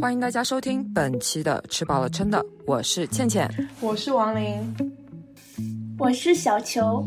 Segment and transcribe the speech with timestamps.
[0.00, 4.74] 欢迎大家收听本期的《吃饱了撑的》，我是倩倩，我是王琳，
[5.98, 7.04] 我是小球。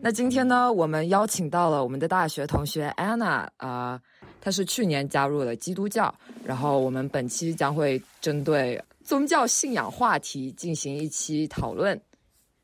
[0.00, 4.00] 那今天呢，我们邀请到了我们的大学同学 Anna 啊，
[4.40, 6.14] 她是去年加入了基督教，
[6.44, 12.00] 然后我们本期将会针对宗教信仰话题进行一期讨论。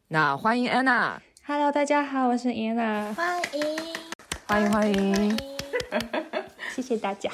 [0.08, 1.18] 那欢迎 Anna。
[1.46, 3.12] Hello，大家好，我是 Anna。
[3.12, 3.76] 欢迎，
[4.46, 5.38] 欢迎欢迎，
[6.74, 7.30] 谢谢大家。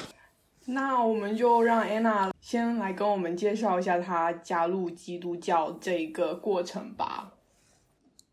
[0.65, 7.31] 那我们就让 Anna 先来跟我们介绍一下她加入基督教这一个过程吧。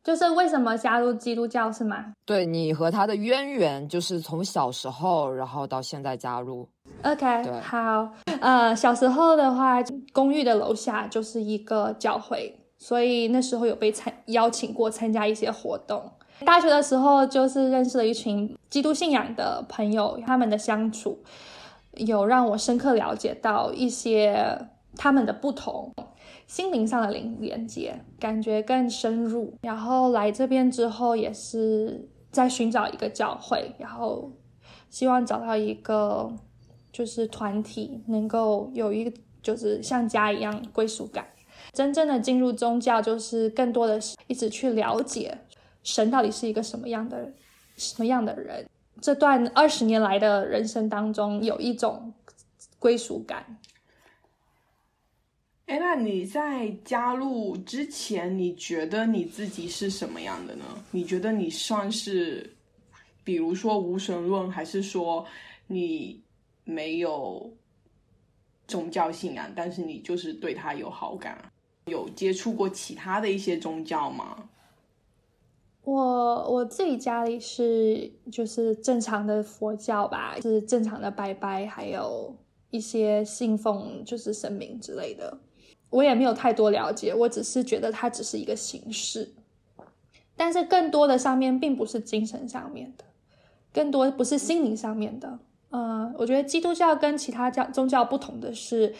[0.02, 2.14] 就是为什么加入基督教是吗？
[2.24, 6.68] 对你和他的渊源，就是从小时候，然后到现在加入。
[7.04, 9.82] OK，好，呃，小时候的话，
[10.12, 16.02] 公寓的楼下就是一个教会，所以那时候有被参邀请过参加一些活动。
[16.46, 21.22] 大学的时候，就是认识了一群基督信仰的朋友，他们的相处
[21.92, 25.92] 有让我深刻了解到一些他们的不同。
[26.46, 29.54] 心灵上的连连接，感觉更深入。
[29.62, 34.30] 然后来这边之后，也是在寻找一个教会，然后
[34.90, 36.30] 希望找到一个
[36.94, 41.26] 就是团体，能够有一个就是像家一样归属感。
[41.72, 45.36] 真正的进入宗教，就是更多的是一直去了解
[45.82, 47.32] 神到底是一个什么样的
[47.76, 48.64] 什么样的人。
[49.00, 52.14] 这段二十年来的人生当中，有一种
[52.78, 53.58] 归属感。
[55.66, 60.64] 哎，那你在加入之前，你觉得你自己是什么样的呢？
[60.92, 62.54] 你觉得你算是，
[63.24, 65.26] 比如说无神论，还是说
[65.66, 66.22] 你
[66.64, 67.52] 没有
[68.66, 71.38] 宗教信仰，但是你就是对他有好感？
[71.86, 74.48] 有接触过其他的一些宗教吗？
[75.82, 82.34] 我我自己家里是就是正常的佛教吧，是正常的拜拜，还有
[82.70, 85.38] 一些信奉就是神明之类的。
[85.90, 89.34] 我也没有太多了解，我只是觉得它只是一个形式，
[90.34, 93.04] 但是更多的上面并不是精神上面的，
[93.70, 95.38] 更多不是心灵上面的。
[95.74, 98.94] 嗯，我觉得基督教跟其他教宗教不同的是，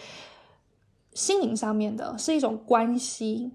[1.13, 3.49] 心灵上面的是一种关系。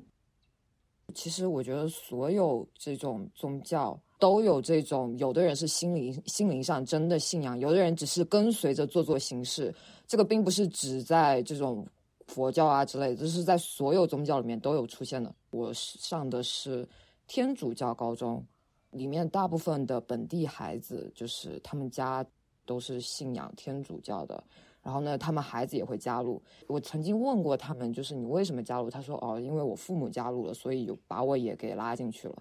[1.13, 9.75] 其实我觉得所有这种宗教都有这种，有的人是心灵心灵上真的信仰，有的人只是跟随着做做形式。
[10.07, 11.85] 这个并不是指在这种。
[12.29, 15.33] 佛教啊之类的，这是在所有宗教里面都有出现的。
[15.49, 16.87] 我上的是
[17.25, 18.45] 天主教高中，
[18.91, 22.23] 里面大部分的本地孩子就是他们家
[22.69, 24.43] 都是信仰天主教的，
[24.83, 26.39] 然后呢，他们孩子也会加入。
[26.67, 28.91] 我曾经问过他们，就是你为什么加入？
[28.91, 32.35] 他说哦，因为我父母加入了，所以就把我也给拉进去了。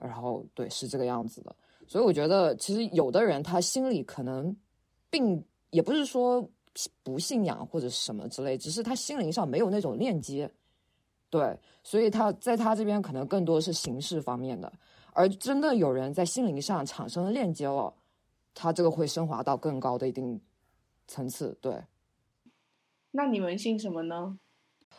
[0.00, 1.56] 然后对，是这个样子的。
[1.88, 4.54] 所以我觉得，其实有的人他心里可能
[5.10, 6.48] 并也不是说。
[7.02, 10.48] 不信仰或者什么之类，只是他心灵上没有那种链接，
[11.28, 14.72] 对，所以他在他这边可能更多是形式方面的，
[15.12, 17.92] 而真的有人在心灵上产生了链接了，
[18.60, 20.40] 他这个会升华到更高的一定
[21.06, 21.56] 层次。
[21.60, 21.80] 对，
[23.12, 24.36] 那你们信什么呢？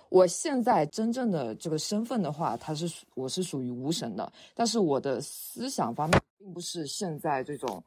[0.08, 7.84] 我现在真正的这个身份的话，它是我是属于无神的，但是我的思想方面并不是现在这种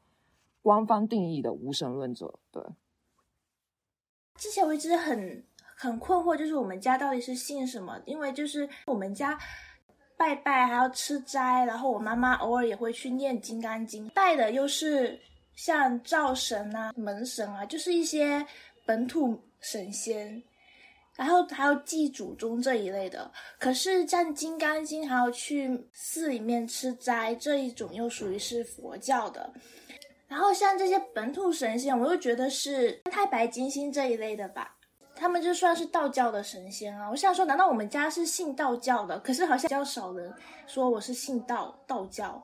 [0.61, 2.63] 官方定义的无神论者，对。
[4.35, 5.43] 之前我一直很
[5.75, 7.99] 很困惑，就是我们家到底是信什么？
[8.05, 9.39] 因为就是我们家
[10.15, 15.19] 拜拜还要吃斋，然后我妈妈偶尔也会去念《金刚经》，拜的又是
[15.55, 18.45] 像灶神啊、门神啊，就是一些
[18.85, 20.41] 本土神仙，
[21.15, 23.31] 然后还有祭祖宗这一类的。
[23.59, 29.53] 可是像《金刚经》还有去寺里面吃斋这一种，又属于是佛教的。
[30.27, 34.75] 然后像这些本土神仙，我又觉得是太白金星这一类的吧，
[35.15, 37.07] 他们就算是道教的神仙啊。
[37.07, 39.19] 我想说，难道我们家是信道教的？
[39.19, 40.33] 可是好像比较少人
[40.65, 42.43] 说我是信道道教。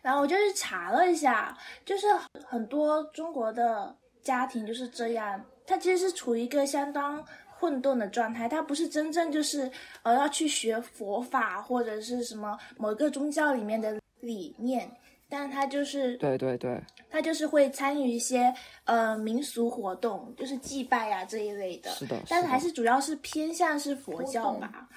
[0.00, 2.06] 然后我就去查了一下，就是
[2.44, 7.24] 很多中国的家庭就是这样，他其实是处于一个相当
[7.58, 9.70] 混沌的状态，他不是真正就是
[10.02, 14.90] 呃要去学佛法或者是什么某个宗教里面的理念。
[15.28, 16.78] 但他就是对对对，
[17.08, 18.52] 他就是会参与一些
[18.84, 21.90] 呃民俗活动，就是祭拜啊这一类的。
[21.92, 24.90] 是的，但是还是主要是偏向是佛教吧。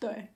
[0.00, 0.28] 对，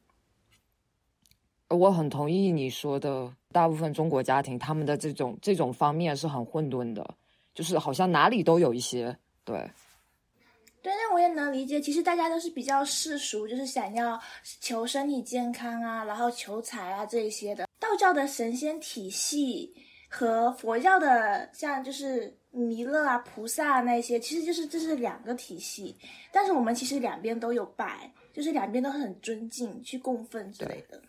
[1.68, 7.14] 我很同意你说的，大部分中国家庭他们的这种这种方面是很混沌的，
[7.52, 9.16] 就是好像哪里都有一些。
[9.44, 9.58] 对，
[10.82, 11.80] 对，那我也能理解。
[11.80, 14.20] 其实大家都是比较世俗，就是想要
[14.60, 17.66] 求身体健康啊，然后求财啊这一些的。
[17.78, 19.74] 道教的神仙体系
[20.08, 25.96] 和佛教的像就是弥勒啊、菩萨那些，其实就是这是两个体系。
[26.30, 31.02] 但是我们其实两边都有拜，就是两边都很尊敬，去供奉之类的。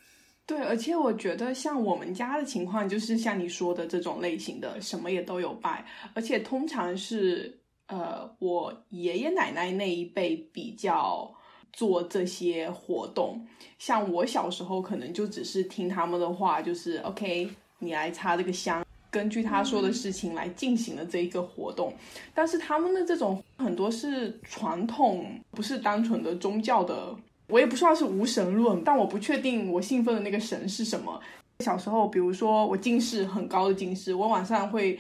[0.52, 7.58] 对，而且我觉得像我们家的情况，就是像你说的这种类型的，什么也都有拜，而且通常是。
[7.88, 11.30] 呃，我爷爷奶奶那一辈比较
[11.74, 13.46] 做这些活动，
[13.80, 17.50] 像我小时候可能就只是听他们的话，就是 OK，
[17.80, 21.94] 你来插这个香，根据他说的事情来进行了这一个活动。
[22.34, 27.14] 但是他们的这种很多是传统，不是单纯的宗教的，
[27.52, 31.20] 我也不算是无神论，但我不确定我信奉的那个神是什么。
[31.60, 34.98] 小时候，比如说我近视很高的近视，我晚上会。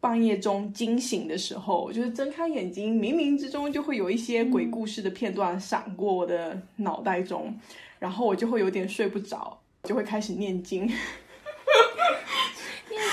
[0.00, 7.58] 半夜中惊醒的时候，就是睁开眼睛，冥冥之中就会有一些鬼故事的片段闪过我的脑袋中，
[7.98, 10.84] 然后我就会有点睡不着，就会开始念经。
[10.84, 10.94] 念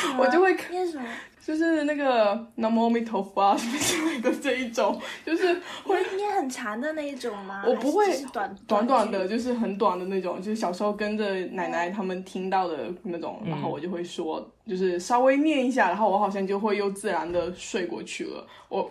[0.01, 0.25] 什么？
[0.25, 1.07] 我就会念什么？
[1.51, 5.53] 就是那个 “Namomi Tofu” 什么之类的这一种，就是
[5.83, 7.65] 会念很长的那一种吗？
[7.67, 18.47] 我不会，短短短的，就是很短的那种，就是小时候跟着奶奶他们听到的那种，然后我就会说，就是稍微念一下，然后我好像就会又自然的睡过去了。
[18.69, 18.89] 我。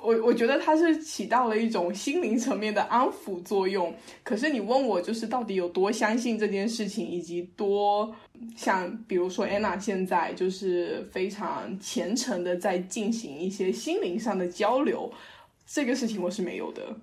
[0.00, 3.92] 我我觉得它是起到了一种心灵层面的安抚作用。
[4.22, 8.14] 可是你问我，就是到底有多相信这件事情，以及多
[8.56, 15.12] 像比如说安娜现在就是非常虔诚的在进行一些心灵上的交流，
[15.66, 16.96] 这个事情我是没有的。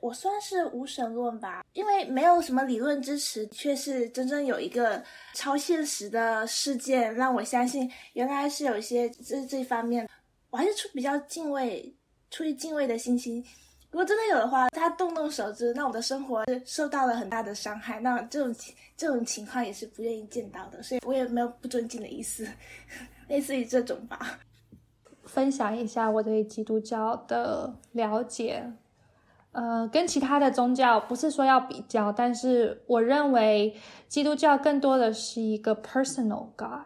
[0.00, 5.02] 我算是无神论吧，因为没有什么理论支持，却是真正有一个
[5.34, 10.08] 超现实的事件让我相信，原来是有一些这这方面。
[10.50, 11.92] 我还是出比较敬畏，
[12.30, 13.44] 出于敬畏的心情。
[13.96, 17.98] 如果真的有的话，他动动手指，那我的生活是受到了很大的伤害。
[18.00, 18.54] 那这种
[18.94, 22.46] 这种情况也是不愿意见到的，所以我也没有不尊敬的意思，
[23.28, 24.38] 类似于这种吧。
[25.24, 28.70] 分享一下我对基督教的了解，
[29.52, 33.74] 呃，跟其他的宗教不是说要比较，但是我认为
[34.08, 36.84] 基督教更多的是一个 personal God。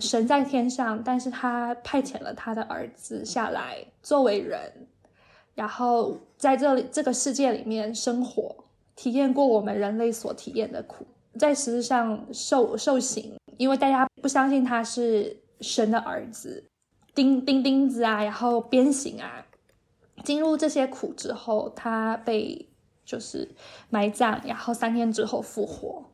[0.00, 4.86] 神在天上，但是他派遣了他的儿子下来作为人，
[5.56, 8.54] 然后在这里这个世界里面生活，
[8.94, 11.04] 体验过我们人类所体验的苦，
[11.36, 16.62] 在实质上受受刑，因为大家不相信他是神的儿子，
[17.12, 19.44] 钉钉钉子啊，然后鞭刑啊，
[20.22, 22.68] 经入这些苦之后，他被
[23.04, 23.50] 就是
[23.90, 26.04] 埋葬，然后三天之后复活。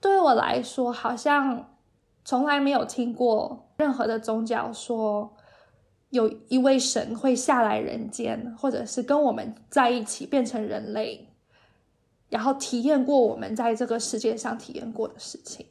[0.00, 1.74] 对我来说，好像。
[2.24, 5.32] 从来没有听过任何的宗教说
[6.10, 11.28] 有一位神会下来人间，或者是跟我们在一起变成人类，
[12.28, 15.66] 然后体验过我们在这个世界上体验过的事情。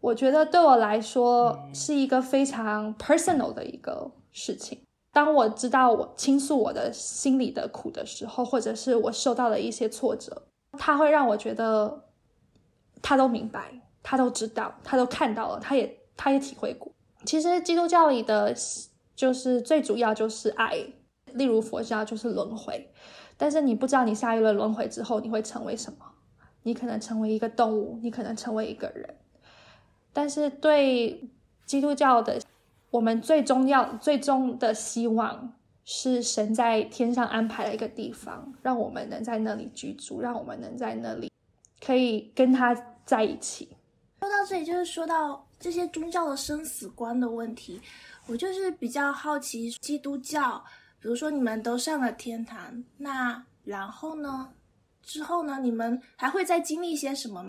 [0.00, 4.80] 我觉得对我来说是一个非常 personal 的一个事情。
[5.12, 10.42] 当我知道我倾诉我的心里的苦的时候，或者是我受到了一些挫折，
[10.78, 12.04] 他会让我觉得
[13.00, 13.72] 他都明白。
[14.04, 16.90] 他都知道，他都看到了，他也他也体会过。
[17.24, 18.52] 其实基督教里的，
[19.22, 20.84] 就是最主要就是爱，
[21.34, 22.90] 例如佛教就是轮回。
[23.36, 25.98] 但是你不知道你下一轮轮回之后你会成为什么，
[26.64, 29.14] 你可能成为一个动物，你可能成为一个人。
[30.12, 31.30] 但是对
[31.64, 32.40] 基督教的，
[32.90, 41.30] 我们最终要最终的希望是神在天上安排了一个地方，让我们能在那里居住，让我们能在那里
[41.80, 42.74] 可以跟他
[43.06, 43.68] 在一起。
[44.18, 47.80] 说到这里，就是说到这些宗教的生死观的问题，
[48.26, 50.62] 我就是比较好奇，基督教，
[51.00, 54.50] 比如说你们都上了天堂，那然后呢？
[55.02, 55.58] 之后呢？
[55.60, 57.44] 你们还会再经历些什么？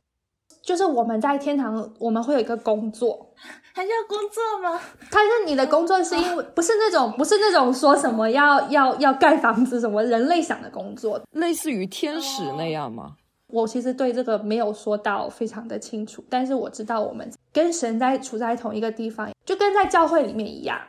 [0.63, 3.31] 就是我们在天堂，我们会有一个工作，
[3.73, 4.81] 还要工作吗？
[5.11, 13.15] 但是你的工作是因为不是那种，不是那种说什么要要要盖房子什么人类想的工作，类似于天使那样吗？
[13.47, 20.81] 我其实对这个没有说到非常的清楚，但是我知道我们跟神在处在同一个地方，就跟在教会里面一样，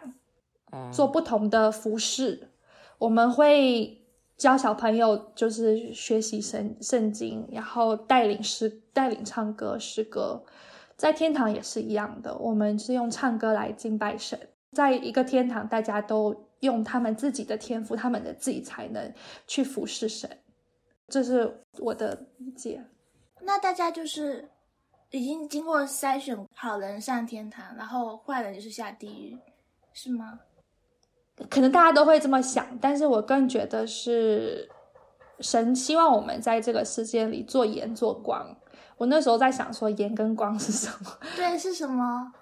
[0.90, 2.48] 做不同的服饰。
[2.98, 4.00] 我们会
[4.36, 10.42] 教小朋友就是学习圣圣经，然后带领诗带领唱歌诗歌，
[10.96, 14.38] 在天堂也是一样的，我们是用唱歌来敬拜神，
[14.72, 19.12] 在一个天堂，大家都用他们自己的天赋，他们的自己才能
[19.46, 20.30] 去服侍神。
[21.08, 22.82] 这是我的理解。
[23.42, 24.48] 那大家就是
[25.14, 29.38] 已经经过筛选，好人上天堂，然后坏人就是下地狱，
[29.92, 30.40] 是吗？
[31.48, 34.68] 可能大家都会这么想，但是我更觉得是
[35.38, 38.56] 神希望我们在这个世界里做盐做光。
[38.96, 41.16] 我那时候在想说，盐跟光是什么？
[41.36, 42.32] 对，是什么？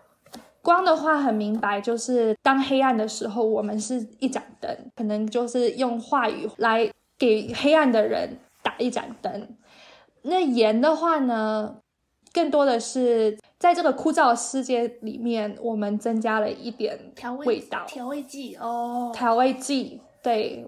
[0.63, 9.59] 光的话很明白，就是当黑暗的时候，我们是一盏灯，可能就是用话语来给黑暗的人打一盏灯。
[10.23, 11.77] 那盐的话呢，
[12.33, 19.11] 更多的是在这个枯燥的世界里面，我们增加了一点调味味道，调味剂哦。
[19.15, 20.01] 调味剂。
[20.23, 20.67] 对，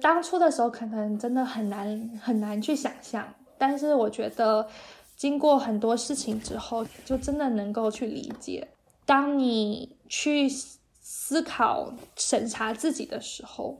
[0.00, 4.68] 当初的时候可能真的很难很难去想象，但是我觉得
[5.16, 8.68] 经过很多事情之后，就真的能够去理解。
[9.06, 13.78] 当你去思考、审查自己的时候，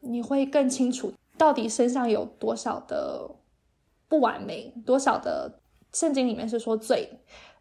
[0.00, 3.30] 你会更清楚到底身上有多少的
[4.08, 5.59] 不完美，多少的
[5.92, 7.08] 圣经里面是说罪。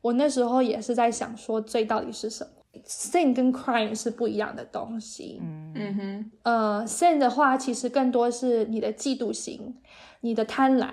[0.01, 5.39] 我那时候也是在想说，罪到底是什么？sin 跟 crime 是不一样的东西。
[5.41, 9.75] 嗯嗯哼，呃，sin 的话，其实更多是你的嫉妒心、
[10.21, 10.89] 你的贪婪、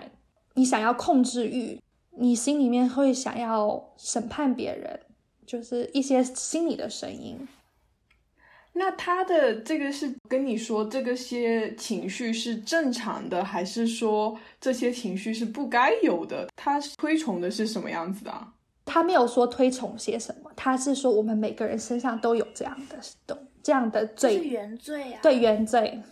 [0.54, 1.80] 你想要控制欲，
[2.18, 4.98] 你心里面会想要审判别人，
[5.46, 7.46] 就是一些心理的声音。
[8.78, 16.46] 那他的这个是跟你说这个些情绪是正常的，还是说这些情绪是不该有的？
[16.54, 18.52] 他推崇的是什么样子的啊？
[18.84, 25.20] 他没有说推崇些什么，他是说我们每个人身上都有这样的东这样的罪是罪，原罪啊。
[25.22, 26.02] 对原罪。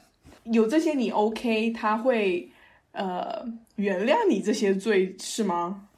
[0.44, 2.50] 有这些你 OK，他会
[2.92, 3.44] 呃
[3.76, 5.88] 原谅你这些罪是吗？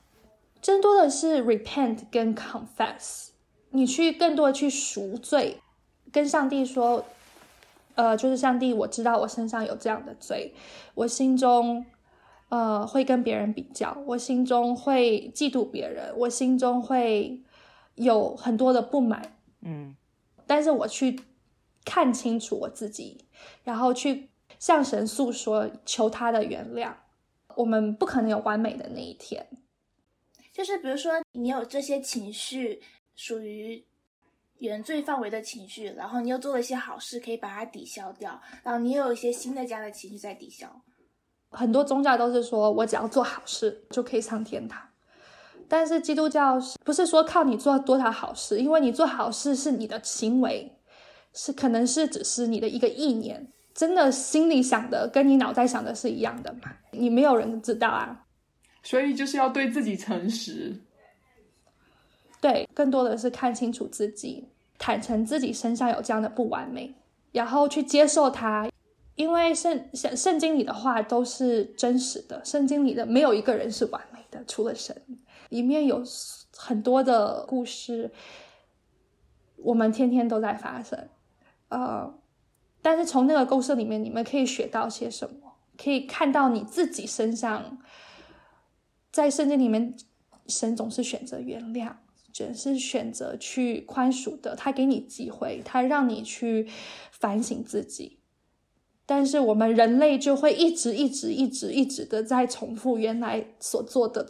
[0.64, 3.28] 更多的是 repent 跟 confess，
[3.70, 5.58] 你去更多的去赎罪，
[6.16, 7.04] 跟上帝说，
[7.94, 10.54] 呃，就是上帝，我知道我身上有这样的罪，
[10.94, 11.84] 我心中
[12.48, 17.42] 呃会跟别人比较，我心中会嫉妒别人，我心中会
[17.96, 19.94] 有很多的不满，嗯
[20.46, 21.20] 但是我去
[21.84, 23.26] 看清楚我自己，
[23.62, 26.94] 然后去向神诉说，求他的原谅。
[27.56, 29.46] 我们不可能有完美的那一天，
[30.50, 32.80] 就是比如说你有这些情绪，
[33.14, 33.84] 属于
[34.58, 40.68] 原罪范围的情绪，然后你又做了一些好事，可以把它抵消掉，然后你又有一些新的加的情绪在抵消。
[41.50, 44.82] 很多宗教都是说我只要做好事就可以上天堂，
[45.68, 48.58] 但是基督教不是说靠你做多少好事？
[48.58, 50.76] 因为你做好事是你的行为，
[51.32, 56.72] 是可能是只是你的一个意念，真的心里想的跟你脑袋想的是一样的嘛？
[56.90, 58.24] 你没有人知道啊。
[58.82, 60.85] 所以就是要对自己诚实。
[62.40, 66.94] 对，更多的是看清楚自己，坦诚自己身上有这样的不完美，
[67.32, 68.70] 然后去接受它。
[69.14, 74.94] 因为圣圣圣经里的话都是真实的，圣经里的没有一个人是完美的，除了神。
[75.48, 76.02] 里面有
[76.54, 78.10] 很多的故事，
[79.56, 81.08] 我们天天都在发生。
[81.68, 82.12] 呃，
[82.82, 85.54] 但是从那个故事里面，你们可以学到些什么？
[85.82, 87.78] 可以看到你自己身上，
[89.10, 89.96] 在圣经里面，
[90.46, 91.92] 神总是选择原谅，
[92.36, 94.54] 只是选择去宽恕的。
[94.54, 96.68] 他给你机会，他让你去
[97.10, 98.18] 反省自己。
[99.06, 104.28] 但是我们人类就会一直、一直、一直、一直的在重复原来所做的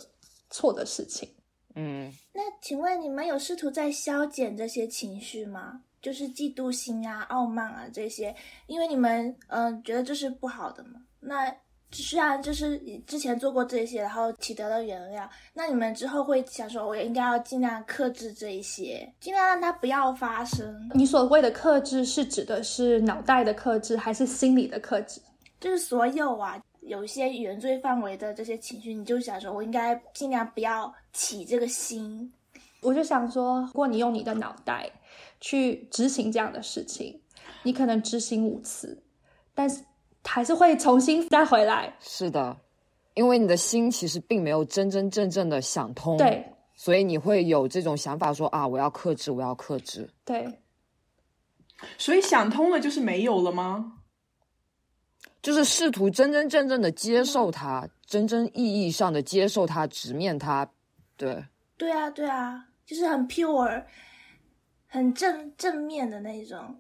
[0.49, 1.31] 错的事情。
[1.75, 5.83] 嗯，那请问你们有试图在消减这些情绪吗？
[6.01, 8.37] 就是嫉妒心啊、傲慢啊这些，
[8.69, 11.03] 因为你们嗯、呃觉得这是不好的嘛。
[11.19, 11.53] 那
[11.93, 20.91] 虽然就是之前做过这些，然后取得了原谅，那你们之后会想说，我也应该要尽量克制这一些，尽量让它不要发生。
[20.95, 25.21] 你所谓的克制是指的是脑袋的克制，还是心理的克制？
[25.59, 32.31] 就是所有啊，有一些原罪范围的这些情绪，你就想说，我应该尽量不要起这个心。
[32.83, 34.91] 我就想说，如果你用你的脑袋
[35.41, 37.21] 去执行这样的事情，
[37.63, 39.03] 你可能执行五次，
[39.55, 39.83] 但是
[40.27, 41.95] 还是会重新再回来。
[42.01, 42.57] 是的，
[43.15, 50.09] 因为你的心其实并没有真真正正的想通，，对所以你会有这种想法说啊，我要克制，我要克制。
[50.25, 50.47] 对，
[51.97, 53.95] 所以想通了就是没有了吗？
[55.43, 60.69] 就是试图真真正正的接受它，真正意义上的接受它，直面它。
[61.17, 61.43] 对，
[61.79, 63.85] 对啊，对啊，就是很 pure、
[64.89, 66.79] 很正正面的那种，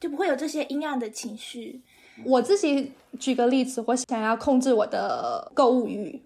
[0.00, 1.80] 就不会有这些阴暗的情绪。
[2.24, 6.20] 我自己举个例子，我想要控制我的购物欲，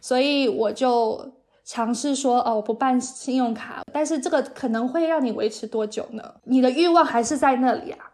[0.00, 1.32] 所以我就
[1.64, 6.34] 尝试说，哦，我不办信用卡，但是这个可能会让你维持多久呢？
[6.44, 8.12] 你的欲望还是在那里啊，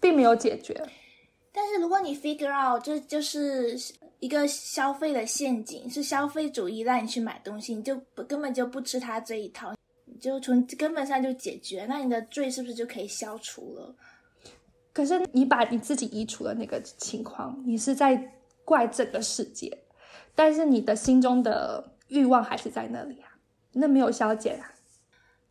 [0.00, 0.74] 并没有解决。
[1.52, 3.78] 但是如果你 figure out 这就是
[4.18, 9.72] 一个消费的陷阱，是消费主义让你去买东西，你就不根本就不吃他这一套，
[10.06, 13.94] 你就从根本上就解决，那你的罪是不是就可以消除了？
[14.94, 18.32] 可是你把你自己移除了那个情况，你是在
[18.64, 19.76] 怪这个世界，
[20.34, 23.28] 但是你的心中的欲望还是在那里啊，
[23.72, 24.70] 那没有消解啊。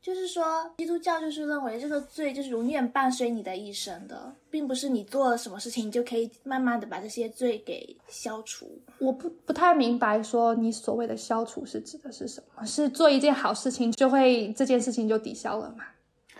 [0.01, 8.81] 就是说，基督教就是认为这个罪就是永远伴随你的一生的，并不是你做了什么事情就可以慢慢的把这些罪给消除。
[8.99, 12.65] 我不不太明白，说你所谓的消除是指的是什么？
[12.65, 15.85] 是做一件好事情就会这件事情就抵消了吗？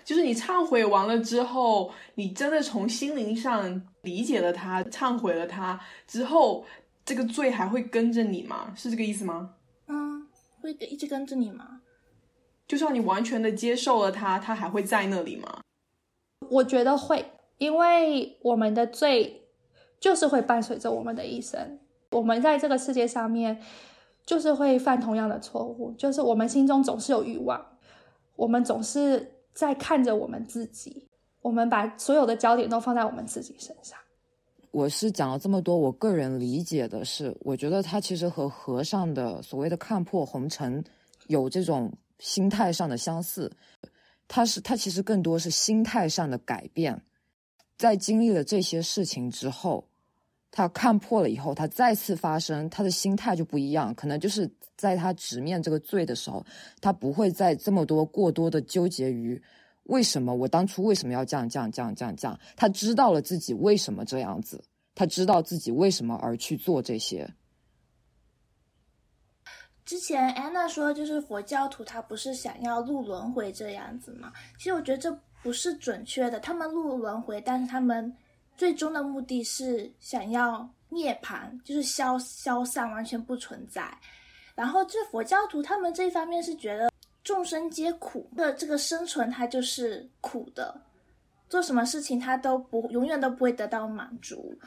[0.04, 6.66] 就是你忏悔完了之后，你真的从心灵上理解了他，忏悔了他之后，
[7.06, 8.74] 这个罪还会跟着你吗？
[8.76, 9.56] 是这个意思吗？
[9.88, 10.28] 嗯，
[10.62, 11.82] 会一直跟着你吗？
[12.68, 15.62] 就算你完全的接受了他，他还会在那里吗？
[16.50, 17.26] 我觉得会，
[17.58, 19.48] 因为我们的罪
[20.00, 21.80] 就是会伴随着我们的一生。
[22.12, 23.62] 我们在这个世界上面，
[24.26, 27.66] 就是会犯同样的错误，就是我们心中总是有欲望，
[28.36, 31.08] 我们总是在看着我们自己，
[31.42, 33.98] 我们把所有的焦点都放在我们自己身上。
[34.72, 40.84] 我是讲了这么多，我个人理解的是，我觉得他其实和和尚的所谓的看破红尘
[41.28, 41.92] 有这种。
[42.20, 43.52] 心态上的相似，
[44.30, 47.02] 他是他其实更多是心态上的改变，
[47.78, 49.86] 在经历了这些事情之后，
[50.50, 53.94] 他看破了以后，他再次发生，他的心态就不一样。
[53.94, 56.46] 可能就是在他直面这个罪的时候，
[56.82, 59.42] 他不会再这么多过多的纠结于
[59.84, 62.40] 为什么我当初为什么要这样这样这样这样这样。
[62.56, 64.64] 他知道了自己为什么这样子，
[64.96, 67.30] 他知道自己为什么而去做这些。
[69.86, 74.32] 之前安娜说，就是佛教徒他不是想要入轮回这样子吗？
[74.58, 75.12] 其实我觉得这
[75.44, 76.40] 不是准确的。
[76.40, 78.12] 他们入轮回，但是他们
[78.56, 83.96] 最终的目的是想要涅槃，就是消消散，完全不存在。
[84.56, 86.92] 然后这佛教徒他们这一方面是觉得
[87.24, 90.82] 众生皆苦，的这个生存它就是苦的，
[91.50, 94.58] 做什么事情他都不永远都不会得到满足。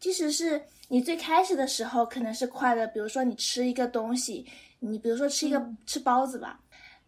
[0.00, 4.46] 即使是你最开始的时候可能是快乐，比如说你吃一个东西，
[4.78, 6.60] 你比如说吃一个吃包子吧，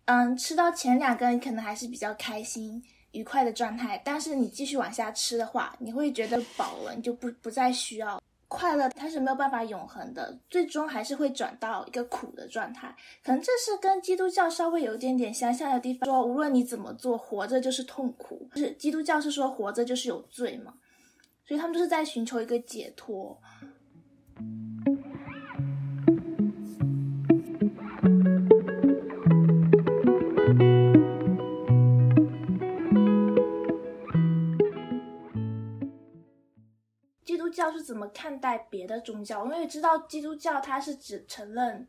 [0.06, 2.82] 嗯，吃到前两根可能还是比较开心
[3.12, 12.94] 愉快的状态，但是你继续往下吃的话，你会觉得饱了，你就不不再需要快乐，它是没有办法永恒的，最终还是会转到一个苦的状态。
[13.24, 20.74] 可能这是跟基督教稍微有一点点相像的地方，说无论你怎么做，活着就是痛苦，就是基督教是说活着就是有罪嘛。
[21.44, 23.36] 所以他们就是在寻求一个解脱。
[37.56, 39.44] 教是怎么看待别的宗教？
[39.46, 41.88] 因为知道基督教它是只承认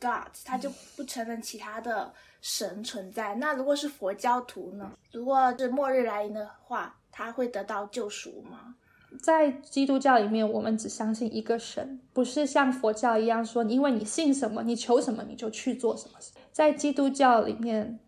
[0.00, 3.34] God，它就不承认其他的神存在。
[3.34, 4.92] 那如果是佛教徒呢？
[5.12, 8.76] 如果是末日来临的话，他会得到救赎吗？
[9.20, 16.14] 在基督教里面，我们只相信一个神，不是像佛教一样说，因为你信什么，你求什么，你就去做什么。
[16.50, 17.98] 在基督教里面，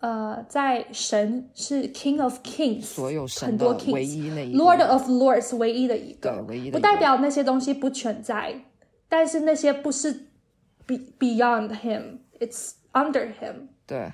[0.00, 8.64] 呃，在神是 King of Kings，所有神很多 Kings 唯一那一，Lord of Lords 唯一的一个，唯一不代表那些东西不存在，
[9.08, 10.12] 但是那些不是
[10.86, 13.68] be beyond Him，it's under Him。
[13.86, 14.12] 对，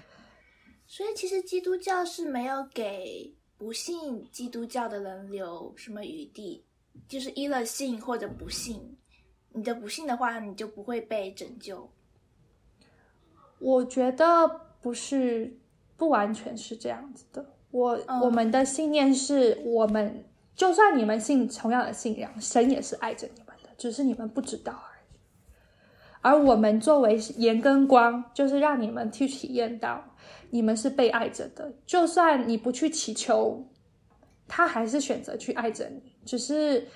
[0.87, 3.35] 所以其实基督教是没有给。
[3.59, 6.63] 不信基督教的人留什么余地？
[7.09, 8.99] 就是依了信或者不信，
[9.55, 11.91] 你的不信的话，你就不会被拯救。
[13.59, 14.47] 我觉得
[14.83, 15.57] 不是，
[15.97, 17.45] 不完全是这样子的。
[17.71, 25.17] 我我们的信念是我们，就算你们信同样的信仰，神也是爱着你们的，只是你们不知道而已。
[26.23, 30.05] 而我们作为盐跟光，就是让你们去体验到。
[30.51, 33.67] 你们是被爱着的，就算你不去祈求，
[34.47, 36.15] 他还是选择去爱着你。
[36.25, 36.87] 只是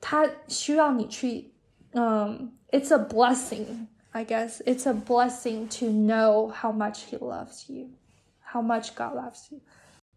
[0.00, 1.52] 他需要你去，
[1.92, 4.62] 嗯，It's a blessing, I guess.
[4.64, 7.90] It's a blessing to know how much He loves you,
[8.40, 9.60] how much God loves you.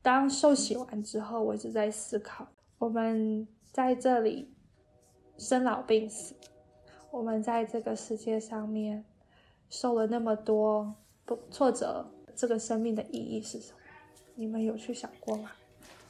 [0.03, 4.53] 当受洗完之后，我一直在思考，我们在这里
[5.39, 6.35] 生老病死，
[7.09, 9.03] 我们在这个世界上面
[9.69, 10.95] 受了那么多。
[11.25, 13.79] 不挫折，这个生命的意义是什么？
[14.35, 15.51] 你们有去想过吗？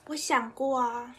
[0.08, 1.16] 我想过啊，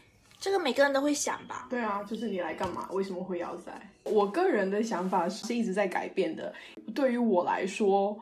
[0.48, 1.66] 这个每个人都会想吧。
[1.68, 2.88] 对啊，就是你来干嘛？
[2.90, 3.78] 为什么会要在？
[4.04, 6.54] 我个人的想法是一直在改变的。
[6.94, 8.18] 对于我来说，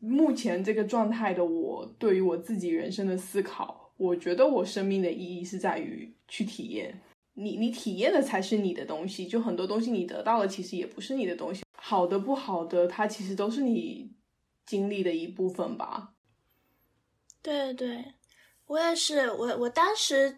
[0.00, 7.00] 目前这个状态的我，对于我自己人生的思考，我觉得我生命的意义是在于去体验。
[7.34, 9.28] 你你体验的才是你的东西。
[9.28, 11.62] 就很多东西你得到了，其实也不是你的东西。
[11.76, 14.12] 好的不好的，它其实都是你。
[14.66, 16.12] 经历的一部分吧。
[17.40, 18.04] 对对，
[18.66, 19.30] 我也是。
[19.30, 20.36] 我我当时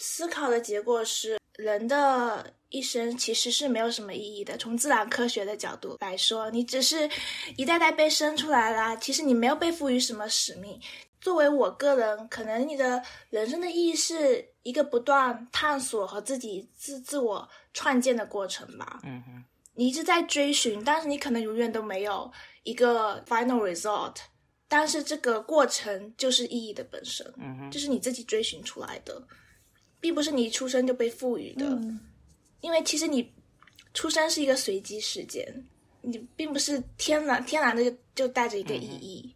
[0.00, 4.56] 思考的结果是，人的一生其实是没有什么意义的。
[4.56, 7.08] 从自然科学的角度来说，你只是
[7.56, 10.80] 一代代被生出来啦，其实你没有被赋予什么使命。
[11.20, 19.00] 作为我个人，可能你的人生的意义是一个不断探索和自己自自我创建的过程吧。
[19.02, 22.32] 嗯哼，你一直在追寻，但是你可能永远都没有
[22.62, 24.16] 一个 final result。
[24.66, 29.20] 但是这个过程就是意义的本身，嗯哼，就是你自己追寻出来的，
[30.00, 31.66] 并不是你一出生就被赋予的。
[31.66, 32.00] 嗯
[32.60, 33.26] 因为其实你
[33.94, 35.64] 出生是一个随机事件，
[36.02, 39.34] 你并不是天然天然的就就带着一个意义。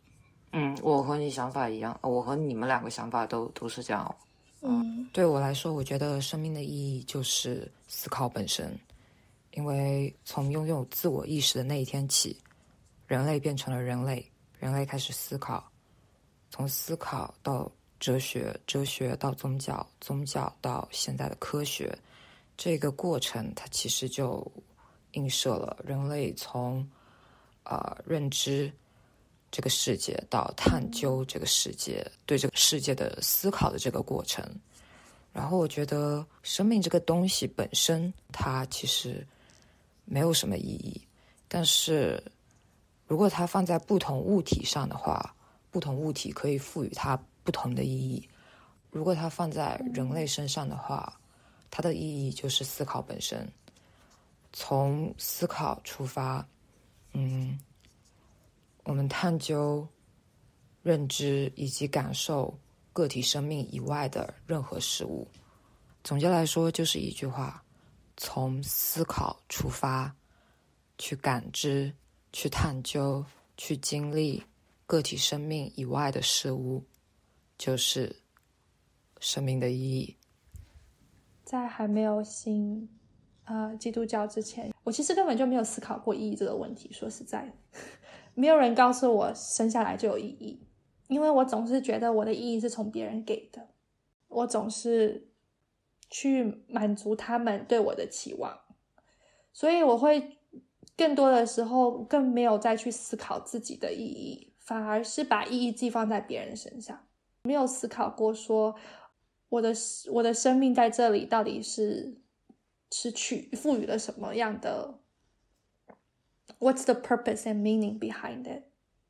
[0.53, 4.15] 嗯，我和你想法一样，我和你们两个想法都都是这样。
[4.61, 8.79] 嗯对我来说，我觉得生命的意义就是思考本身，
[9.53, 12.37] 因为从拥有自我意识的那一天起，
[13.07, 15.67] 人类变成了人类，人类开始思考，
[16.51, 21.97] 从思考到哲学，哲学到宗教，宗教到现在的科学，
[22.57, 24.47] 这个过程它其实就
[25.13, 26.87] 映射了人类从
[27.63, 28.71] 呃认知
[29.51, 34.45] 这个世界到探究这个世界，对这个世界的思考的这个过程。
[35.33, 39.27] 然后我觉得生命这个东西本身，它其实
[40.05, 41.01] 没有什么意义，
[41.49, 42.23] 但是
[43.07, 45.35] 如果它放在不同物体上的话，
[45.71, 48.29] 不同物体可以赋予它不同的意义。
[48.91, 51.21] 如果它放在人类身上的话，
[51.71, 53.47] 它的意义就是思考本身。
[54.53, 56.47] 从思考出发，
[57.13, 57.59] 嗯，
[58.85, 59.87] 我们探究、
[60.83, 62.57] 认知以及感受
[62.93, 65.27] 个体生命以外的任何事物。
[66.05, 67.61] 总结来说，就是一句话：
[68.17, 70.15] 从思考出发，
[70.99, 71.93] 去感知、
[72.33, 73.25] 去探究、
[73.57, 74.41] 去经历
[74.87, 76.85] 个体生命以外的事物，
[77.57, 78.17] 就是
[79.21, 80.17] 生命的意义。
[81.45, 82.89] 在还没有信
[83.45, 86.93] 呃基督教之前，我其实根本就没有思考过意义这个问题。
[86.93, 87.79] 说实在的，
[88.35, 90.67] 没有人告诉我生下来就有意义，
[91.09, 93.69] 因为我总是觉得我的意义是从别人给的，
[94.29, 95.29] 我总是
[96.09, 98.59] 去满足他们对我的期望，
[99.53, 100.39] 所以我会
[100.97, 107.07] 更多的时候更没有再去思考自己的意义，反而是把意义寄放在别人身上，
[107.45, 108.75] 没有思考过说。
[109.51, 109.73] 我的
[110.11, 112.21] 我的生命在这里到底是
[112.91, 114.99] 是去赋予了什么样的
[116.59, 118.65] ？What's the purpose and meaning behind it？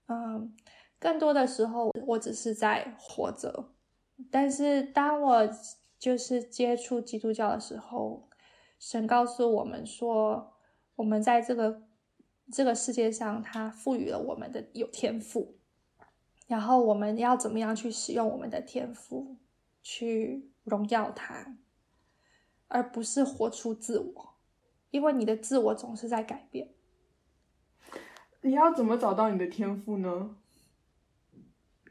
[0.07, 0.55] 嗯，
[0.99, 3.70] 更多的时候我只是在活着，
[4.31, 5.49] 但是当我
[5.99, 8.29] 就是接触基督教的时候，
[8.79, 10.53] 神告诉我们说，
[10.97, 11.85] 我们在这个
[12.53, 15.57] 这个世界上，他赋予了我们的有天赋，
[16.55, 19.35] 然后我们要怎么样去使用我们的天赋？
[19.83, 21.57] 去荣耀他，
[22.69, 24.35] 而不是活出自我，
[24.93, 26.69] 因为你的自我总是在改变。
[28.43, 30.37] 你要怎么找到你的天赋呢？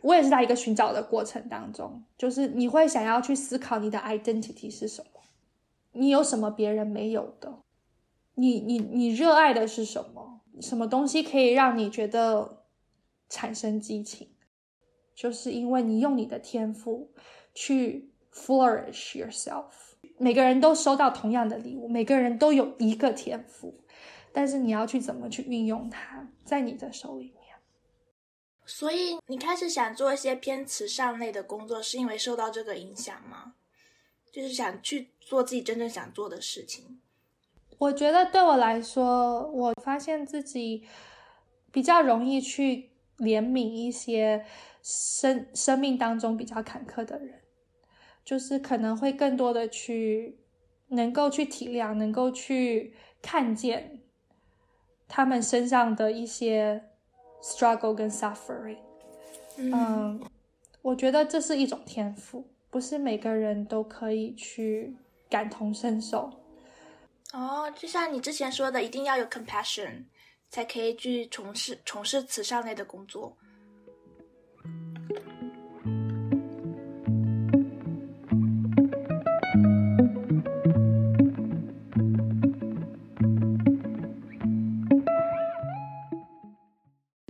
[0.01, 5.19] 我也是在一个寻找的过程当中，就是你会想要去思考你的 identity 是什么，
[5.91, 7.59] 你有什么别人没有的，
[8.35, 10.39] 你你你热爱的是什么？
[10.61, 12.63] 什么东西可以让你觉得
[13.27, 14.29] 产生激情？
[15.15, 17.11] 就是因为你用你的天赋。
[17.55, 19.65] 去 flourish yourself。
[20.17, 23.75] 每个人都收到同样的礼物，每个人都有一个天赋，
[24.31, 27.55] 但是你要去怎么去运用它，在你的手里面。
[28.65, 33.53] 所以你开始想做一些偏慈善类的工作，是因为受到这个影响吗？
[34.31, 36.99] 就是想去做自己真正想做的事情。
[37.77, 40.87] 我觉得对我来说，我发现自己
[41.71, 44.43] 比较容易去怜悯一些
[44.83, 47.41] 生生命当中比较坎坷的人。
[48.25, 50.37] 就是可能会更多的去
[50.87, 53.99] 能够去体谅，能够去看见
[55.09, 56.81] 他们身上的一些
[57.41, 58.77] struggle 跟 suffering。
[59.57, 60.21] 嗯，
[60.81, 64.95] 我觉得这是一种天赋，不是每个人都可以去
[65.29, 66.31] 感同身受。
[67.33, 70.05] 哦，就像你之前说的，一定要有 compassion
[70.49, 73.35] 才可以去从事从事慈善类的工作。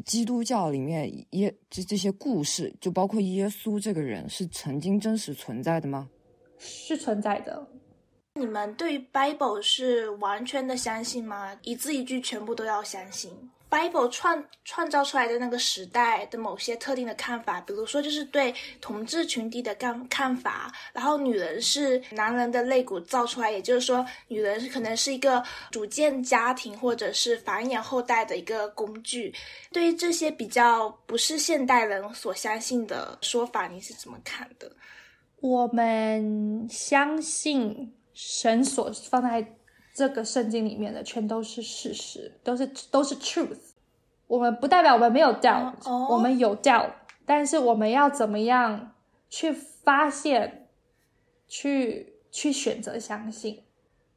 [0.06, 6.10] 基督教里面耶这这些故事，就包括耶稣这个人，是曾经真实存在的吗？
[6.60, 7.68] 是存在的。
[8.36, 11.56] 你们对 Bible 是完全的相信吗？
[11.62, 13.32] 一字一句全部都要相信
[13.74, 29.34] Bible 创创造出来的那个时代的某些特定的看法，比如说就是对同志群体的看看法，然后女人是男人的肋骨造出来，也就是说女人可能是一个组建家庭或者是繁衍后代的一个工具。
[29.72, 34.72] 对于这些比较不是现代人所相信的说法，你是怎么看的？
[35.40, 39.44] 我们相信神所放在。
[39.94, 43.60] 这个圣经里面的全都是事实，都是都是 truth。
[44.26, 45.74] 我们不代表我们没有 doubt，
[46.10, 46.90] 我们有 doubt，
[47.28, 48.94] 但是我们要怎么样
[49.30, 50.68] 去发现，
[51.48, 53.62] 去去选择相信？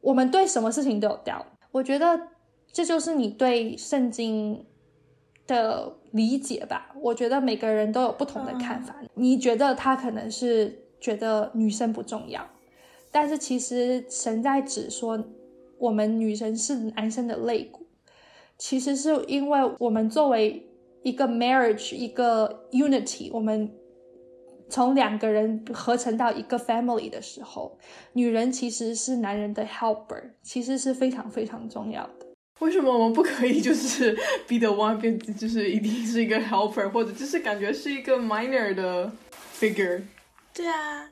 [0.00, 1.44] 我们对什么事情都有 doubt。
[1.72, 2.28] 我觉得
[2.72, 4.64] 这就是你对圣经
[5.46, 6.94] 的理解吧。
[7.02, 8.96] 我觉得每个人都有不同的看法。
[9.12, 12.48] 你觉得他可能是觉得女生不重要，
[13.10, 15.22] 但是其实神在指说。
[15.78, 17.86] 我们女生是男生的肋骨，
[18.58, 20.66] 其实是因为我们作为
[21.02, 23.70] 一个 marriage 一个 unity，我们
[24.68, 27.78] 从两个人合成到一个 family 的时候，
[28.14, 32.26] 女人其实是男人的 helper，其实是非常非常重要的。
[32.60, 34.12] 为什么我们不可以就是
[34.48, 39.12] be the one 变，就是一定是一个 helper，或者就是感觉是一个 minor 的
[39.58, 40.02] figure？
[40.54, 41.10] 对啊。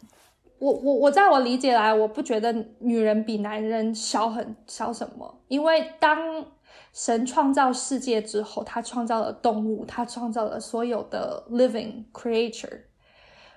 [0.58, 6.46] 我我我在我理解来，我不觉得女人比男人小很小什么，因为当
[6.92, 12.82] 神创造世界之后，他创造了动物，他创造了所有的 living creature，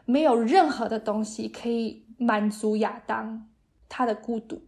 [0.05, 3.47] 没有任何的东西可以满足亚当
[3.87, 4.61] 他的孤独，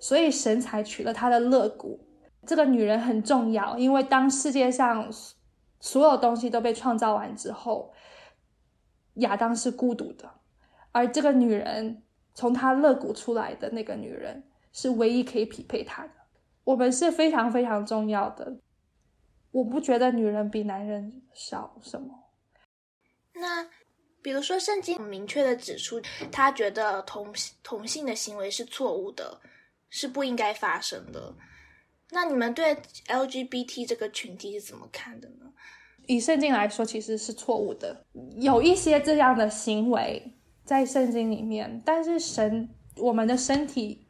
[0.00, 2.00] 所以神才取了他的肋骨。
[2.46, 5.12] 这个女人很重要，因为当世界上
[5.78, 7.92] 所有东西都被创造完之后，
[9.16, 10.30] 亚当是孤独的。
[10.96, 16.10] 而这个女人从他肋骨出来的那个女人是唯一可以匹配他的。
[16.64, 18.56] 我们是非常非常重要的。
[19.50, 22.08] 我不觉得女人比男人少什么。
[23.34, 23.68] 那
[24.22, 26.00] 比如说，圣经明确的指出，
[26.32, 27.30] 他觉得同
[27.62, 29.38] 同性的行为是错误的，
[29.90, 31.34] 是不应该发生的。
[32.10, 32.74] 那你们对
[33.08, 35.52] LGBT 这个群体是怎么看的呢？
[36.06, 38.06] 以圣经来说，其实是错误的。
[38.40, 40.32] 有一些这样的行为。
[40.66, 44.00] 在圣经里面，但是神，我们的身体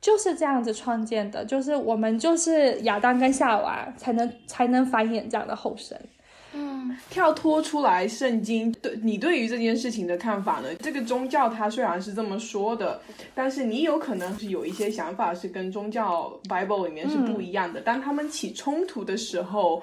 [0.00, 5.96] 就是这样子创建的，就是我们就是亚当跟夏娃才能才能繁衍这样的后生。
[6.56, 10.68] 嗯，跳脱出来，圣经对你对于这件事情的看法呢？
[10.76, 13.00] 这个宗教它虽然是这么说的，
[13.34, 17.80] 但是你有可能是有一些想法是跟宗教 Bible 里面是不一样的。
[17.80, 19.82] 当他们起冲突的时候，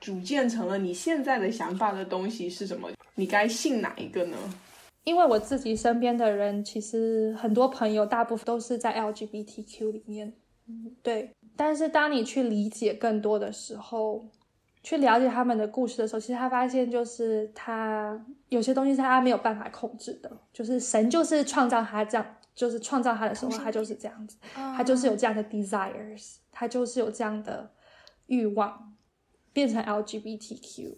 [0.00, 2.88] 组建成了你现在的想法的东西是什么？
[3.14, 4.36] 你该信哪一个呢？
[5.04, 10.32] 因为我自己身边的人，其实很多朋友，大部分都是在 LGBTQ 里面，
[11.02, 11.30] 对。
[11.56, 14.24] 但是当你去理解更多的时候，
[14.82, 27.70] 去了解他们的故事的时候，其实他发现，就是他有些东西是他没有办法控制的，就是神就是创造他这样，就是创造他的时候，他就是这样子，他就是有这样的 desires，他就是有这样的
[28.26, 28.94] 欲望，
[29.52, 30.94] 变成 LGBTQ。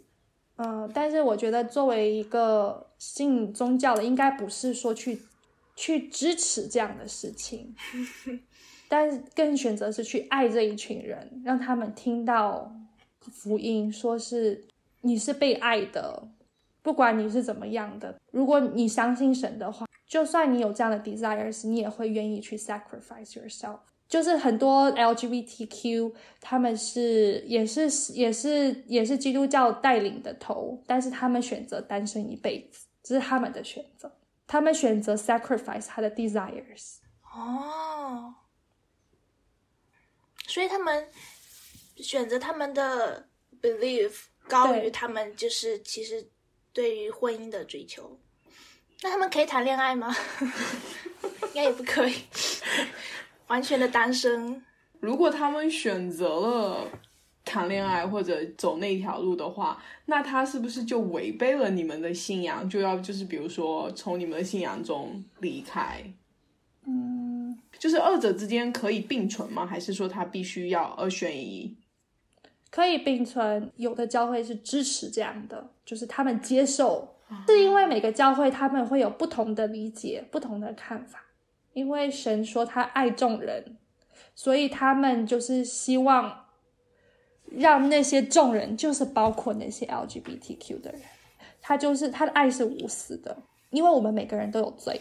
[0.57, 5.21] 嗯，但是我觉得作为一个信宗教的，应该不是说去
[5.75, 7.75] 去支持这样的事情，
[8.89, 12.73] 但是更选择是去爱这一群人，让他们听到
[13.19, 14.65] 福音，说是
[15.01, 16.29] 你是被爱的，
[16.83, 23.81] 不管你是怎么样的，如果你相信神的话，就算你有这样的 desires，你也会愿意去 sacrifice yourself。
[24.09, 34.13] 就是很多 LGBTQ，他们是也是也是也是基督教带领的头，但是他们选择单身一辈子，这是他们的选择。
[34.47, 36.97] 他们选择 sacrifice 他的 desires。
[37.23, 38.35] 哦，
[40.47, 41.09] 所以他们
[41.97, 43.27] 选择他们的
[43.61, 44.13] belief
[44.47, 46.31] 高于他们就是其实
[46.73, 48.21] 对于婚姻的追求。
[49.03, 50.15] 那他们可以谈恋爱吗？
[51.49, 52.15] 应该也不可以。
[53.49, 54.63] 完全的单身。
[55.01, 56.89] 如果他们选择了
[57.45, 62.69] 谈恋爱或者走那条路的话，那他是不是就违背了你们的信仰？
[62.71, 66.03] 就要就是比如说从你们的信仰中离开？
[66.87, 69.67] 嗯，就是二者之间可以并存吗？
[69.67, 71.77] 还是说他必须要二选一？
[72.71, 73.71] 可以并存。
[73.77, 81.23] 有的教会是支持这样的，就是他们接受，是因为每个教会他们会有不同的理解、不同的看法。
[81.75, 83.77] 因为神说他爱众人，
[84.35, 86.47] 所以他们就是希望
[87.45, 91.03] 让那些众人，就是包括那些 LGBTQ 的人，
[91.61, 93.37] 他就是他的爱是无私的。
[93.71, 95.01] 因为我们每个人都有罪，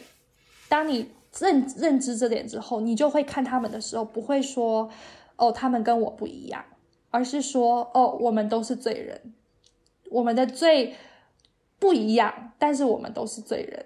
[0.68, 4.90] 当你认认知这点之后，你就会看他们的时候，不会说
[5.36, 6.66] 哦，他们跟我不一样，
[7.12, 9.34] 而是说哦，我们都是罪人，
[10.10, 10.96] 我们的罪
[11.78, 13.86] 不一样，但是我们都是罪人。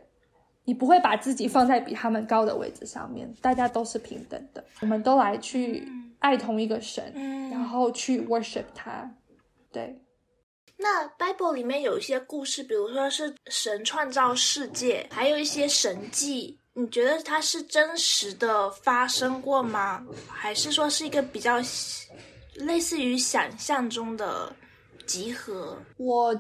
[0.67, 5.87] 你不会把自己放在比他们高的位置上面，大家都是平等的，我们都来去
[6.19, 9.09] 爱同一个神，嗯然后去 worship 他。
[9.71, 9.97] 对，
[10.75, 20.05] 那 Bible 里面有一些故事，比如说是神创造世界，还有一些神迹，你觉得它是真实的发生过吗？
[20.27, 21.61] 还是说是一个比较
[22.55, 24.53] 类似于想象中的
[25.05, 25.77] 集合？
[25.95, 26.37] 我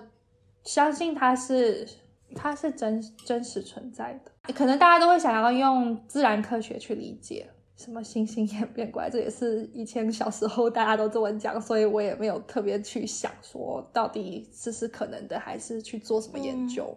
[0.65, 1.87] 相信它是
[2.35, 4.53] 它是真真实存在的。
[4.53, 16.95] 可能大家都会想要用自然科学去理解什么星星演变过来，这也是以前小时候大家都这么讲，所以我也没有特别去想说到底这是可能的，还是去做什么研究。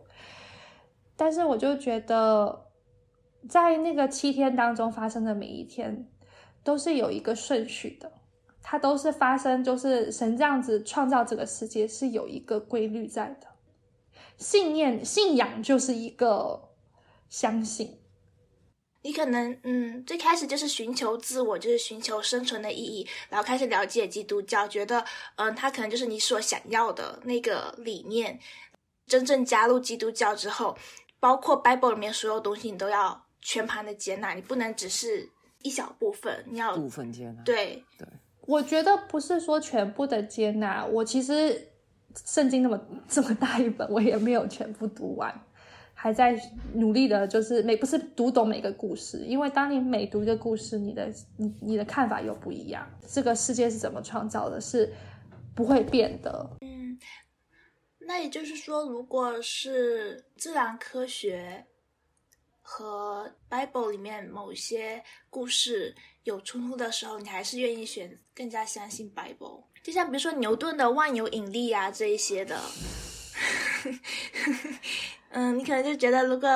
[1.17, 2.67] 但是我就觉得，
[3.47, 6.09] 在那个七天当中发生的每一天，
[6.65, 8.11] 都是有一个顺序的。
[8.63, 13.47] 它都是发生，就是神这样子创造这个世界是有一个规律在的。
[14.41, 16.71] 信念、信仰就是一个
[17.29, 18.01] 相信，
[19.03, 25.05] 你可能嗯，最开始就是寻求自我，就是寻求生存的意义，然后开始了解基督教，觉得
[25.37, 28.41] 嗯，它可能就是你所想要的那个理念。
[29.07, 30.79] 真正加入基督教之后，
[31.19, 35.29] 包括 Bible 里面所有东西，你都要全盘的接纳，你不能只是
[35.63, 37.43] 一小部分，你要部分接纳。
[37.43, 37.85] 对
[38.43, 40.85] 我觉得不是说全部的接纳。
[40.87, 41.70] 我其实
[42.27, 45.33] 圣经那么 这么大一本，我也没有全部读完，
[45.95, 46.39] 还在
[46.75, 52.89] 努力的，就是每不是读懂每个故事，因为当你每读一个故事，你的你你的看法又不一样。
[53.07, 54.93] 这个世界是怎么创造的，是
[55.55, 56.51] 不会变的。
[56.61, 56.99] 嗯，
[57.99, 61.65] 那也就是说，如果是自然科学
[62.63, 65.95] 和 Bible 里面某些故事
[66.25, 69.65] 有冲突的时候，你还是愿意选更加相信 Bible。
[69.83, 72.61] 就像比如说牛顿的万有引力啊这一些的，
[75.31, 76.49] 嗯，你可能就觉得如果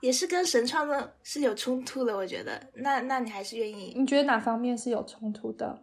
[0.00, 5.82] 也是跟神创造是有冲突的，我觉得那那你还是愿意你觉得哪方面是有冲突的？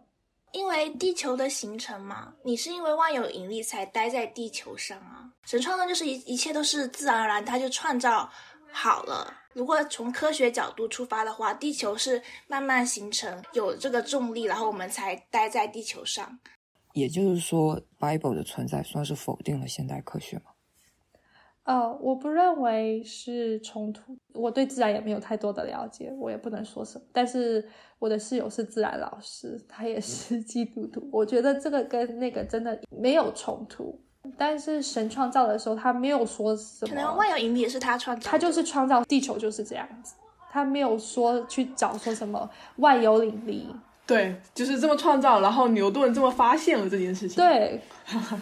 [0.52, 5.30] 因为地球的形成嘛，你是因为万有引力才待在地球上啊。
[5.44, 8.30] 神创造就是一一切都是自然而然，它就创造
[8.72, 9.32] 好了。
[9.52, 16.38] 如果从科学角度出发的话，地球是慢慢形成，有这个重力，然后我们才待在地球上。
[16.94, 20.44] 也就是说，Bible 的存在算是否定了现代科学吗？
[21.64, 24.18] 呃，我不认为是冲突。
[24.32, 27.04] 我对自然也没有太多的了解，我也不能说什么。
[27.12, 27.66] 但是
[27.98, 34.02] 我的室友是自然老师，他也是 基督徒，我觉得这个跟那个真的没有冲突。
[34.38, 40.14] 但是神创造的时候，他没有说什么可能，万有引力也是他创造的，他就是创造地球就是这样子，
[40.50, 43.68] 他没有说去找说什么万有引力。
[44.04, 47.80] 对，就是这么创造，然后牛顿这么发现了这件事情。，对，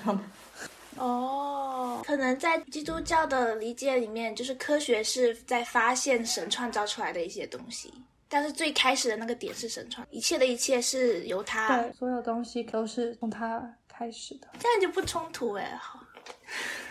[0.97, 7.93] 哦，可能在基督教的理解里面，就是科学是在发现神创造出来的一些东西，
[8.29, 13.63] 但是最开始的那个点是神创，一切的一切是由他，对，所有东西都是从他
[14.01, 14.49] 开始的。
[14.59, 15.77] 这样就不冲突哎。
[15.77, 16.01] 好，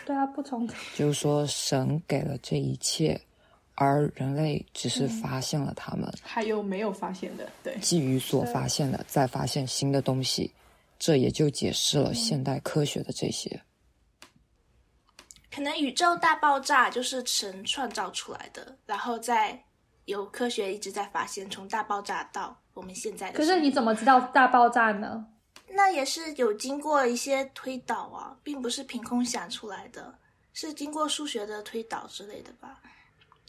[0.06, 0.74] 对啊，不冲突。
[0.94, 3.20] 就是说，神给了这一切，
[3.74, 7.50] 而人类只是发现了他们，还有没有发现的？
[7.64, 10.54] 对，基于所发现的，再发现新的东西，
[11.00, 13.60] 这也就解释了现代科学的这些。
[15.52, 19.60] 可能宇宙大爆炸就是神创造出来的，然后再
[20.04, 23.36] 由科学一直在发现，从大爆炸到我们现在的。
[23.36, 25.26] 可是你怎么知道大爆炸呢？
[25.72, 30.12] 那也是有经过一些推导啊，并不是凭空想出来的，
[30.52, 32.80] 是经过数学的推导之类的吧？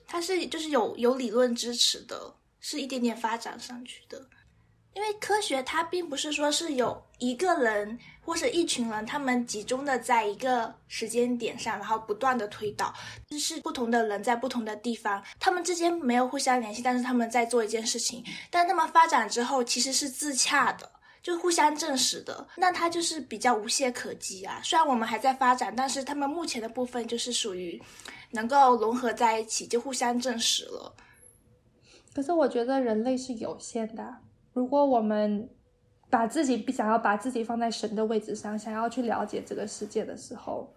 [0.07, 4.23] 它是就是有有理论支持的，是一点点发展上去的。
[4.93, 12.93] 因为科学它并不是说是有一个人或者一群人，他们集中的在一个时间点上，然后不断的推导，
[13.29, 20.91] 就是不同的人在不同的地方，他们之间没有互相联系，但是他们在做一件事情，但他们发展之后其实是自洽的。
[21.21, 24.59] 就互相证实的，那它就是比较无懈可击啊。
[24.63, 27.81] 虽然我们还在发展，但是他们目前的部分就是属于
[28.31, 30.95] 能够融合在一起，就互相证实了。
[32.13, 34.17] 可是我觉得人类是有限的。
[34.53, 35.49] 如果我们
[36.09, 40.73] 把自己想要把自己放在神的位置上，想要去了解这个世界的时候，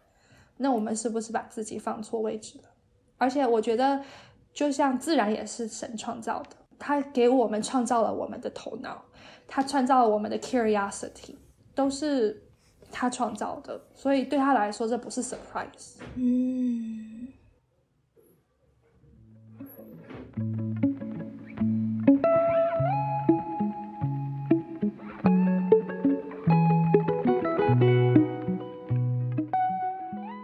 [0.57, 2.65] 那我们是不是把自己放错位置了？
[3.17, 4.01] 而且我觉得，
[4.53, 9.05] 就像自然也是神创造的，他给我们创造了我们的头脑，
[9.47, 11.35] 他创造了我们的 curiosity
[11.75, 12.43] 都是
[12.91, 17.29] 他创造的所以对他来说这不是 surprise 嗯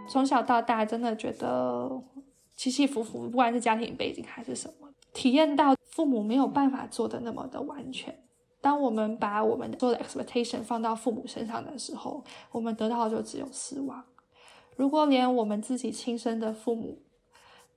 [0.09, 1.89] 从小到大真的觉得
[2.55, 8.17] 起起伏伏不管是家庭背景还是什么体验到父母没有办法做的那么的完全。
[8.61, 14.05] 当我们把我们做的 expectation 放到父母身上的时候，我们得到的就只有失望。
[14.77, 17.01] 如果连我们自己亲生的父母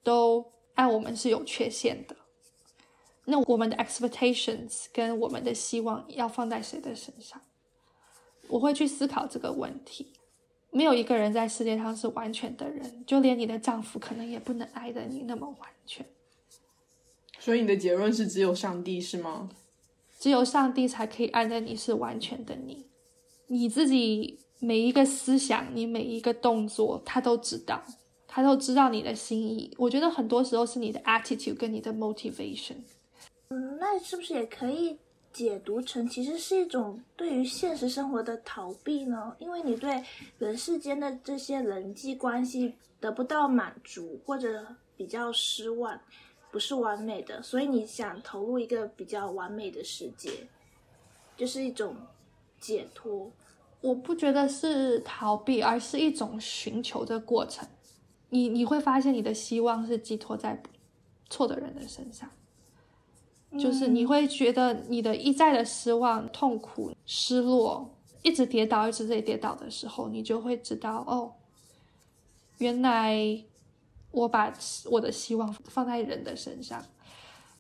[0.03, 2.15] 都爱我们是有缺陷的，
[3.25, 7.41] 那我们的 expectations 跟我们的希望要放在谁的身上？
[8.49, 10.13] 我会去思考这个问题。
[10.71, 16.05] 没有一个人在世界上是完全的人，就连你的丈夫可能也不能爱的你那么完全。
[17.39, 19.49] 所以你的结论是只有上帝是吗？
[20.25, 22.87] 只有上帝才可以爱的你是完全的你，
[23.47, 27.85] 你自己每一个思想，你每一个动作，他都知道，
[28.27, 29.71] 他都知道你的心意。
[29.77, 32.77] 我觉得很多时候是你的 attitude 跟你的 motivation。
[33.51, 34.97] 嗯，那是不是也可以
[35.31, 39.37] 解读成其实是一种对于现实生活的逃避呢？
[39.39, 40.03] 因为你对
[40.39, 44.67] 人世间的这些人际关系得不到满足，或者
[44.97, 46.01] 比较失望。
[46.55, 50.31] 不是完美的，所以你想投入一个比较完美的世界，
[51.37, 51.97] 就是一种
[52.61, 53.29] 解脱。
[53.81, 57.69] 我不觉得是逃避，而是一种寻求的过程。
[58.29, 60.63] 你你会发现，你的希望是寄托在
[61.29, 62.31] 错的人的身上，
[63.59, 67.91] 就是你会觉得你的一再的失望、痛苦、失落，
[68.23, 71.33] 一直跌倒，一直在跌倒的时候，你就会知道，哦，
[72.59, 73.43] 原来。
[74.15, 74.53] 我把
[74.91, 76.83] 我的希望放在人的身上。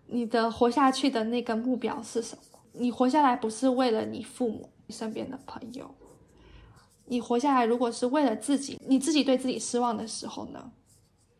[0.06, 2.42] 你的活下去的那个目标是什么？
[2.72, 5.94] 你活下来不是为了你父母、你身边的朋友，
[7.06, 10.72] 你活下来如果是为了自己，你自己对自己失望的时候呢？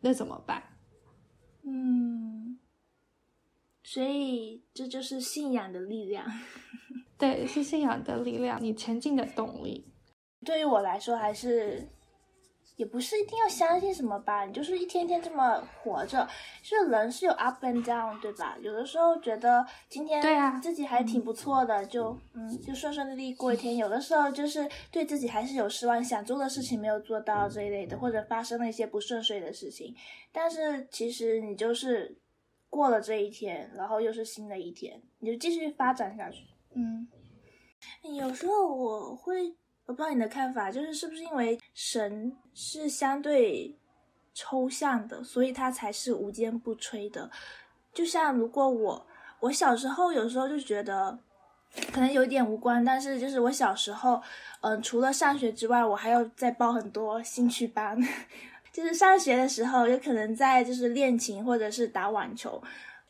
[0.01, 0.63] 那怎么办？
[1.63, 2.59] 嗯，
[3.83, 6.25] 所以这就是信仰的力量。
[7.17, 9.85] 对，是信仰的力量，你前进的动力。
[10.43, 11.87] 对于我来说，还是。
[12.75, 16.27] 也不是一定要相信什么吧，你就是一天天这么活着，
[16.61, 18.57] 就是人是有 up and down，对吧？
[18.61, 20.21] 有的时候觉得今天
[20.61, 23.77] 自己还挺不错的，就嗯就顺顺利利过一天。
[23.77, 29.95] 有的时候就是对自己还是有失望，想做的事情没有做到这一类的，或者发生了一些不顺遂的事情。
[30.33, 32.17] 但是其实你就是
[32.69, 36.43] 过了这一天，然后又是新的一天，你就继续发展下去。
[36.73, 37.07] 嗯，
[38.17, 39.55] 有时候我会。
[39.87, 43.75] 我不知道你的看法，就是是不是因为神是相对
[44.33, 47.29] 抽象的，所以它才是无坚不摧的。
[47.93, 49.05] 就像如果我
[49.39, 51.17] 我小时候有时候就觉得
[51.91, 54.19] 可能有点无关，但是就是我小时候，
[54.61, 57.97] 嗯，除了上学之外，我还要再报很多兴趣班。
[58.73, 62.61] 就是上学的时候，有可能在就是练琴或者是打网球。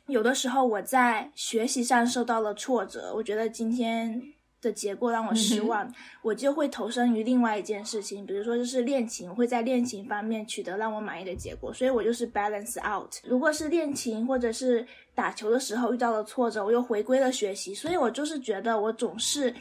[0.07, 4.34] 有的时候我在学习上受到了挫折，我觉得今天。
[4.65, 5.89] 的结果让我失望，
[6.21, 13.13] 我就会投身于另外一件事情，比如说就是练琴，会在练琴方面取得让我满意的结果，所以我就是 balance out。
[13.23, 19.53] 如果是练琴或者是打球的时候遇到了挫折，我又回归了学习，所以我就是觉得我总是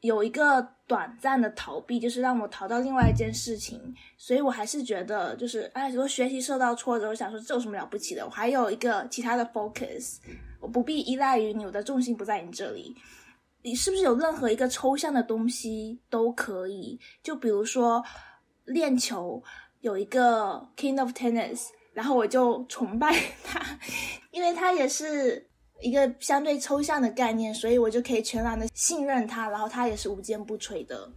[0.00, 3.80] 有一个短暂的逃避，就是让我逃到另外一件事情，
[4.16, 8.24] 所以我还是觉得就是哎，如果学习受到挫折，我想说这有什么了不起的？
[8.24, 10.18] 我还有一个其他的 focus，
[10.60, 12.94] 我不必依赖于你，我的重心不在你这里。
[13.64, 17.00] 你是不是有任何一个抽象的东西都可以？
[17.22, 18.04] 就比如说
[18.66, 19.42] 练球，
[19.80, 23.64] 有一个 King of Tennis，然后我就崇拜 他，
[24.32, 25.48] 因为他也是
[25.80, 31.10] 一个相对抽象的概念，所以我就可以全然的信任他，然后他也是无坚不摧的。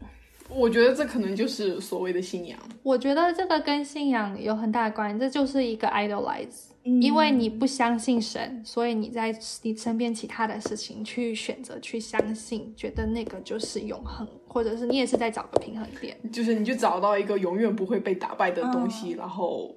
[0.48, 2.58] 我觉得这可能就是所谓的信仰。
[2.82, 6.70] 我觉得这个跟信仰有很大关系，这就是一个 idolize。
[7.02, 19.76] 因为你不相信神，所以你在你身边其他的事情去选择去相信，觉得那个就是永恒，或者是你也是在找个平衡点，就是你就找到一个永远不会被打败的东西，然后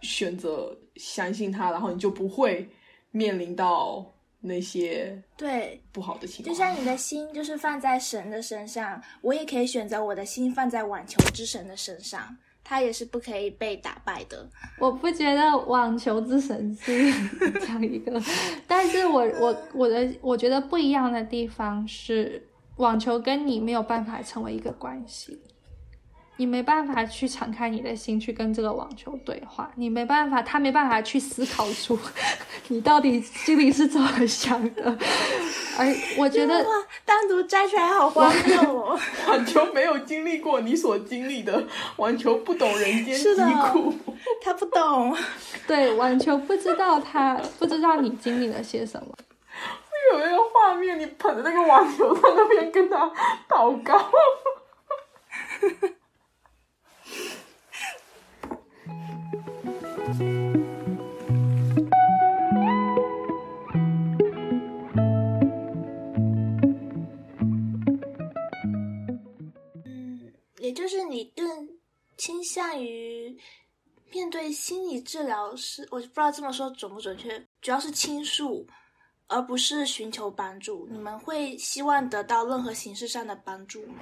[0.00, 2.68] 选择相信它，然后你就不会
[3.10, 4.04] 面临到
[4.40, 6.54] 那些对不好的情况。
[6.54, 12.36] 就像你的心就是放在神的身上，我也可以选择我的心放在网球之神的身上。
[12.68, 14.46] 他也是不可以被打败的。
[14.78, 16.92] 我不觉得网球之神是
[17.60, 18.20] 这样一个，
[18.68, 22.46] 但是我我我的我觉得不一样的地方是，
[22.76, 25.40] 网球跟你没有办法成为一个关系。
[26.38, 31.98] 你没办法去敞开你的心去跟这个网球对话，你没办法，他没办法去思考出
[32.68, 34.96] 你到底心里是怎么想的。
[35.76, 35.86] 而
[36.16, 36.64] 我觉得
[37.04, 38.98] 单独摘出来好荒谬哦。
[39.26, 41.64] 网球没有经历过你所经历的，
[41.96, 43.34] 网球不懂人间疾
[43.72, 43.92] 苦，
[44.40, 45.16] 他不懂。
[45.66, 49.08] 对，网球不知道他不知道你经历了些什么。
[50.12, 53.10] 有那个画面，你捧着那个网球在那边跟他
[53.48, 54.00] 祷告。
[69.84, 71.68] 嗯，也就是你更
[72.16, 73.36] 倾向于
[74.10, 78.66] 面对心理治疗师，我不知道这么说准不准确，主要是倾诉，
[79.26, 80.88] 而不是寻求帮助。
[80.90, 83.96] 你们会希望得到任何形式上的帮助吗？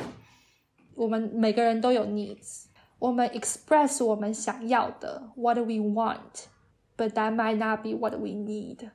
[0.95, 2.66] 我们每个人都有 needs，
[3.07, 8.91] 我们 express 我们想要的 what we want，but that might not be what we need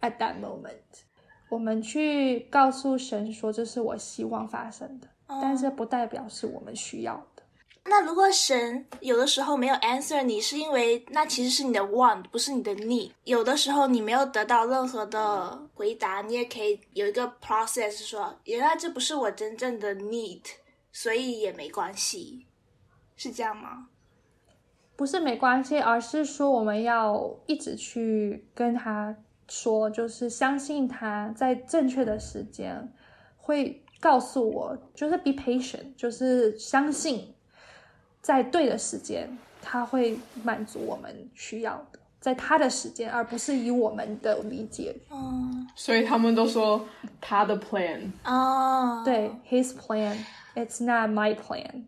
[0.00, 1.04] at that moment。
[1.48, 7.44] 我们去告诉神说这是我希望发生的，但是不代表是我们需要的。
[7.84, 13.12] 那如果神有的时候没有 answer 你，是因为那其实是你的 want，不是你的 need。
[13.22, 20.42] 有的时候你没有得到任何的回答，你也可以有一个 process 说，原来这不是我真正的 need，
[20.90, 22.48] 所以也没关系，
[23.16, 23.88] 是这样吗？
[24.96, 29.16] 不是没关系，而是说我们要一直去跟他
[29.48, 32.92] 说，就是相信他在正确的时间
[33.36, 37.34] 会告诉我，就是 be patient，就是相信
[38.22, 44.94] 在对的时间他会满足我们需要的，在他的时间，而不是以我们的理解。
[45.10, 46.86] 嗯，所以他们都说
[47.20, 48.12] 他的 plan。
[48.24, 51.86] 哦，对，His plan，it's not my plan。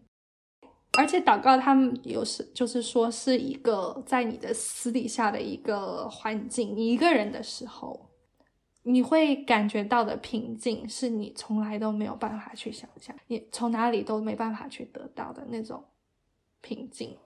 [0.96, 8.10] 而且祷告，他们有时就是说是一个在你的私底下的一个环境，你一个人的时候，
[8.82, 15.84] 你会感觉到的平静，是你从来都没有办法去想象，你从哪里都没办法去得到的那种
[16.60, 17.16] 平静，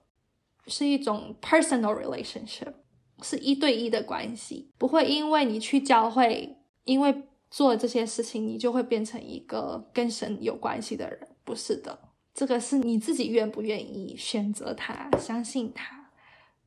[0.67, 2.73] 是一种 personal relationship，
[3.21, 12.10] 是一对一的关系，不会因为你去教会，因为做这些事情，你就会变成一个跟神有关系的人，不是的。
[12.33, 16.09] 这个是你自己愿不愿意选择他，相信他，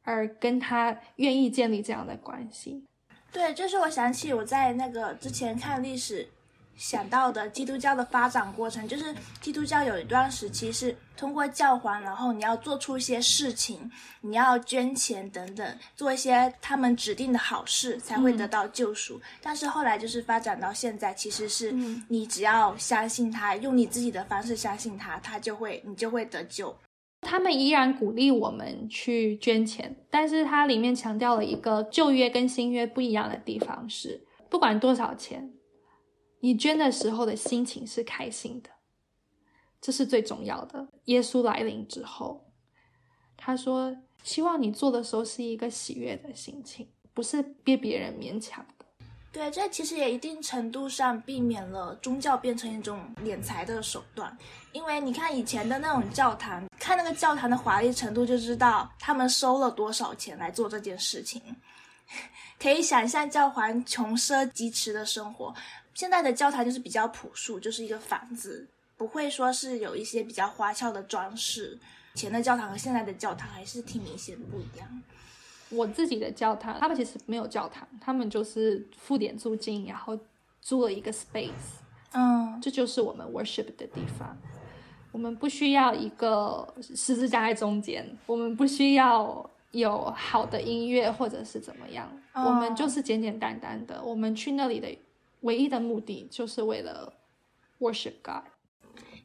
[0.02, 2.84] 而跟他愿意建立这样的关系。
[3.32, 6.28] 对，就是我想起我在那个之前看历史
[6.76, 19.20] 想到的基督教的发展过程，就是基督教有一段时期是通过教皇，然后你要做出一些事情，你要捐钱等等，做一些他们指定的好事才会得到救赎。
[19.42, 26.74] 但是后来就是发展到现在，其实是嗯你只要相信他，用你自己的方式相信他，他就会你就会得救。
[27.26, 34.20] 他们依然鼓励我们去捐钱，但是它里面强调了一个旧约跟新约不一样的地方是，
[34.50, 35.50] 不管多少钱，
[36.44, 38.68] 你捐的时候的心情是开心的，
[39.80, 40.86] 这是最重要的。
[41.06, 42.52] 耶稣来临之后，
[43.34, 48.84] 他说希望你做的时候是一个喜悦的心情，不是被别人勉强的。
[49.32, 54.36] 对，这其实也一定程度上避免了宗教变成一种敛财的手段，
[54.72, 61.40] 因为你看以前的那种教堂，看那个教堂的华丽程度就知道他们收了多少钱来做这件事情，
[62.60, 65.54] 可以想象教皇穷奢极侈的生活。
[65.94, 71.78] 现在的教堂就是比较朴素，就是一个房子，不会说是有一些比较花俏的装饰。
[72.14, 75.02] 以前的教堂和现在的教堂还是挺明显不一样。
[75.70, 80.16] 我自己的教堂，他们其实没有教堂，他们就是付点租金，然后
[80.60, 81.50] 租了一个 space，
[82.12, 84.36] 嗯，这就是我们 worship 的地方。
[85.10, 94.00] 我们不需要一个十字架在中间，我们不需要有好的音乐或者是怎么样，哦我们就是简简单单的。
[94.04, 94.88] 我们去那里的
[95.44, 97.14] 唯一的目的就是为了
[97.78, 98.44] worship God。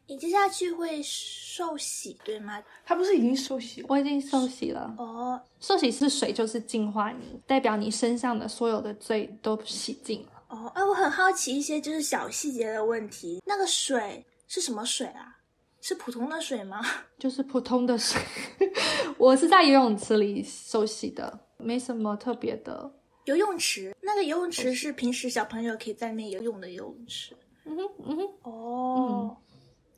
[0.07, 2.63] 你接下去会受洗对吗？
[2.83, 3.85] 他不是已经受洗？
[3.87, 10.29] 我已经受洗了，哦，受洗是水，就是净化你，代表你身上的所有的罪都洗净了。
[10.47, 13.39] 哦，哎，我很好奇一些就是小细节的问题。
[13.45, 15.37] 那个水是什么水啊？
[15.79, 16.81] 是普通的水吗？
[17.19, 18.19] 就是普通的水。
[19.19, 22.91] 我是在游泳池里受洗的，没什么特别的。
[23.29, 27.35] 游泳池，那个游泳池是平时小朋友可以在那边游泳的游泳池。
[27.65, 29.37] 嗯哼嗯哼，哦，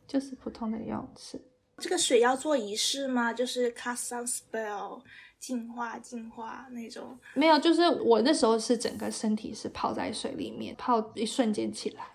[0.05, 1.39] 就是普通的游泳池。
[1.77, 3.31] 这个水要做仪式吗？
[3.31, 5.01] 就是 cast some spell，
[5.39, 7.17] 净化净化那种。
[7.33, 12.05] 没有，就是我那时候是整个身体是泡在水里面，泡一瞬间起来。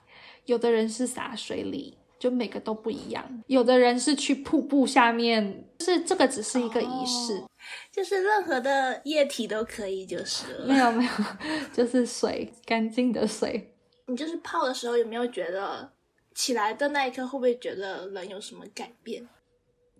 [0.45, 3.25] 有的人是洒水里，就每个都不一样。
[3.47, 7.51] 有的人是去瀑布下面，就是这个只是一个仪式，哦
[7.91, 11.11] 就是任何的液体都可以，就是了没有没有，
[11.73, 13.75] 就是水，干净的水。
[14.07, 15.93] 你就是泡的时候有没有觉得
[16.35, 19.29] 起来的那一刻会不会觉得人有什么改变？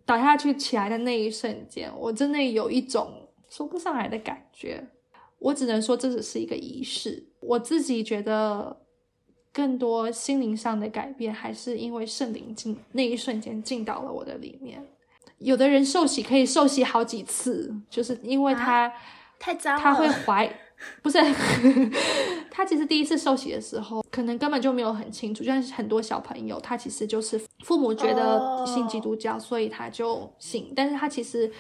[0.05, 4.87] 倒下去起来的那一瞬间，我真的有一种说不上来的感觉。
[5.39, 7.27] 我只能说这只是一个仪式。
[7.41, 8.86] 我自己觉得
[9.57, 14.87] 更多心灵上的改变，还是因为圣灵进那一瞬间进到了我的里面。
[15.39, 18.93] 有的人受洗可以受洗好几次，就是因为他
[19.39, 19.79] 太脏。
[19.79, 20.47] 他会 怀，
[21.01, 21.19] 不是，
[22.51, 31.51] 他其实第一次受洗的时候，可能根本就没有很清楚，就像很多小朋友，他其实就是父母觉得信基督教，所以他就信，但是他其实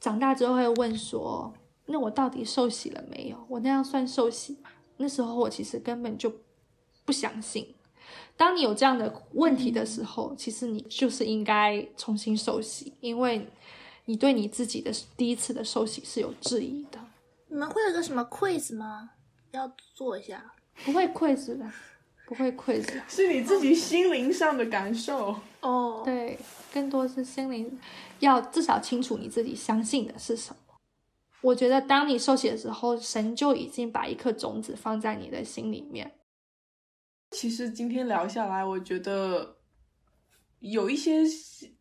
[0.00, 1.52] 长大之后会问说，
[1.86, 3.36] 那我到底受洗了没有？
[3.48, 4.70] 我那样算受洗吗？
[4.96, 6.32] 那时候我其实根本就
[7.04, 7.74] 不相信。
[8.36, 13.46] 当你有这样的问题的时候，其实你就是应该重新受洗，因为
[14.06, 16.98] 你对你自己的第一次的受洗是有质疑的。
[17.48, 19.10] 你们会有个什么 quiz 吗？
[19.50, 20.52] 要做一下。
[20.84, 21.70] 不会 quiz 的，
[22.26, 22.86] 不会 quiz。
[23.06, 25.36] 是你自己心灵上的感受。
[25.60, 26.38] 哦，对，
[26.72, 27.78] 更多是心灵，
[28.20, 30.56] 要至少清楚你自己相信的是什么。
[31.42, 36.10] 我觉得当你受洗的时候，神就已经把一颗种子放在你的心里面。
[37.30, 39.56] 其实今天聊下来，我觉得
[40.58, 41.22] 有一些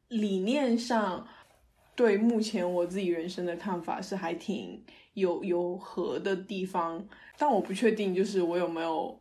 [0.07, 1.27] 理念上
[1.95, 7.03] 对目前我自己人生的看法是还挺有有合的地方，
[7.37, 9.19] 但我不确定就是我有没有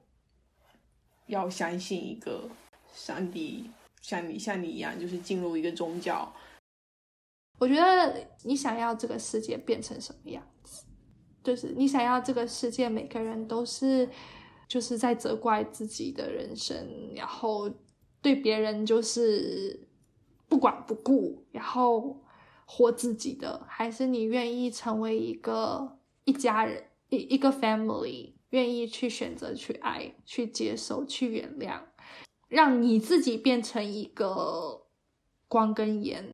[1.26, 2.49] 要相信一个
[2.93, 3.70] 上帝，
[4.03, 6.31] 像你像你一样，就是进入一个宗教。
[7.59, 10.85] 我觉得你想要这个世界变成什么样子，
[11.43, 14.09] 就是你想要这个世界每个人都是。
[14.69, 17.69] 就是在责怪自己的人生，然后
[18.21, 19.89] 对别人就是
[20.47, 22.23] 不管不顾，然后
[22.66, 31.81] 活自己的，还是你愿意成为一个一家人，一一个 family，愿意去选择去爱、去接受、去原谅，
[32.49, 34.87] 让你自己变成一个
[35.49, 36.31] 光跟盐。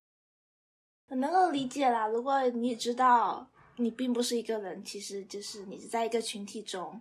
[1.09, 7.01] 我能够理解啦，如果你知道你并不是一个人，其实就是你是在一个群体中。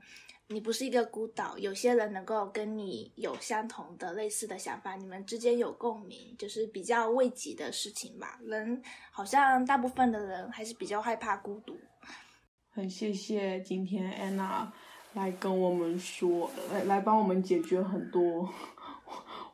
[0.54, 8.39] 你不是一个孤岛，有些人能够跟你有相同的、类似的想法，你们之间有共鸣，就是比较慰藉的事情吧。
[8.45, 8.80] 人
[9.12, 11.76] 好像大部分的人还是比较害怕孤独。
[12.70, 14.72] 很谢谢今天安娜
[15.14, 18.47] 来跟我们说，来来帮我们解决很多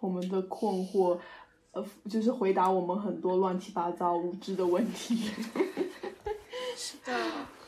[0.02, 1.18] 我们的困惑，
[1.72, 5.32] 呃，就是回答我们很多乱七八糟无知的问题。
[6.76, 7.14] 是的。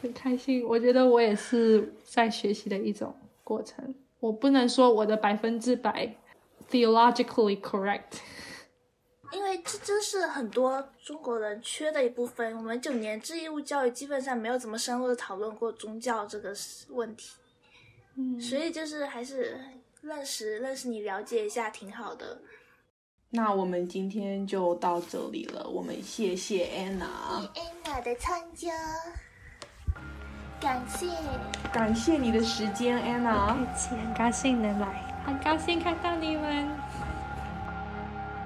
[0.02, 3.94] 很开心，我觉得我也是在学习的一种过程。
[4.20, 6.16] 我不能说我的百分之百
[6.70, 8.20] theologically correct，
[9.32, 12.56] 因为这真是很多中国人缺的一部分。
[12.58, 16.54] 我们九年制义务教育基本上没有怎么深入的讨论过宗教这个
[16.90, 17.32] 问题，
[18.16, 19.60] 嗯，所以就是还是
[20.02, 22.42] 认识认识你，了解一下挺好的。
[23.30, 28.72] 那我们今天就到这里了，我们谢谢安娜，安娜的参加。
[30.62, 31.08] 感谢，
[31.74, 33.58] 感谢你的时间，安娜。
[33.90, 34.88] 很高兴能来，
[35.26, 36.70] 很高兴看到你们。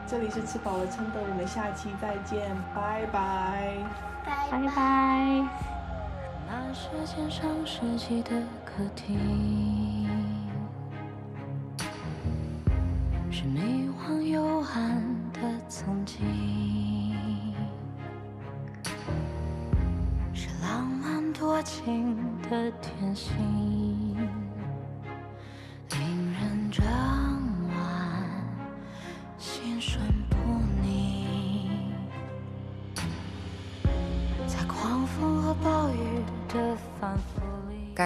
[0.07, 3.75] 这里是吃饱了撑的，我们下期再见，拜拜，
[4.23, 5.43] 拜拜拜。
[6.47, 8.31] 那是间上世纪的
[8.63, 9.84] 课题，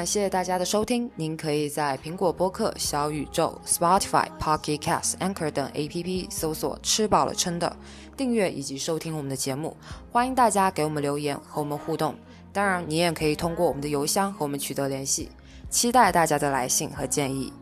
[0.10, 7.78] 谢谢大家的收听，您可以在苹果播客、小宇宙、Spotify、Pocket Cast、Anchor 等 APP 搜索“吃饱了撑的”，
[8.18, 9.78] 订阅以及收听我们的节目。
[10.12, 12.16] 欢迎大家给我们留言和我们互动。
[12.52, 15.30] 当然，你也可以通过我们的邮箱和我们取得联系，
[15.70, 17.54] 期待大家的来信和建议。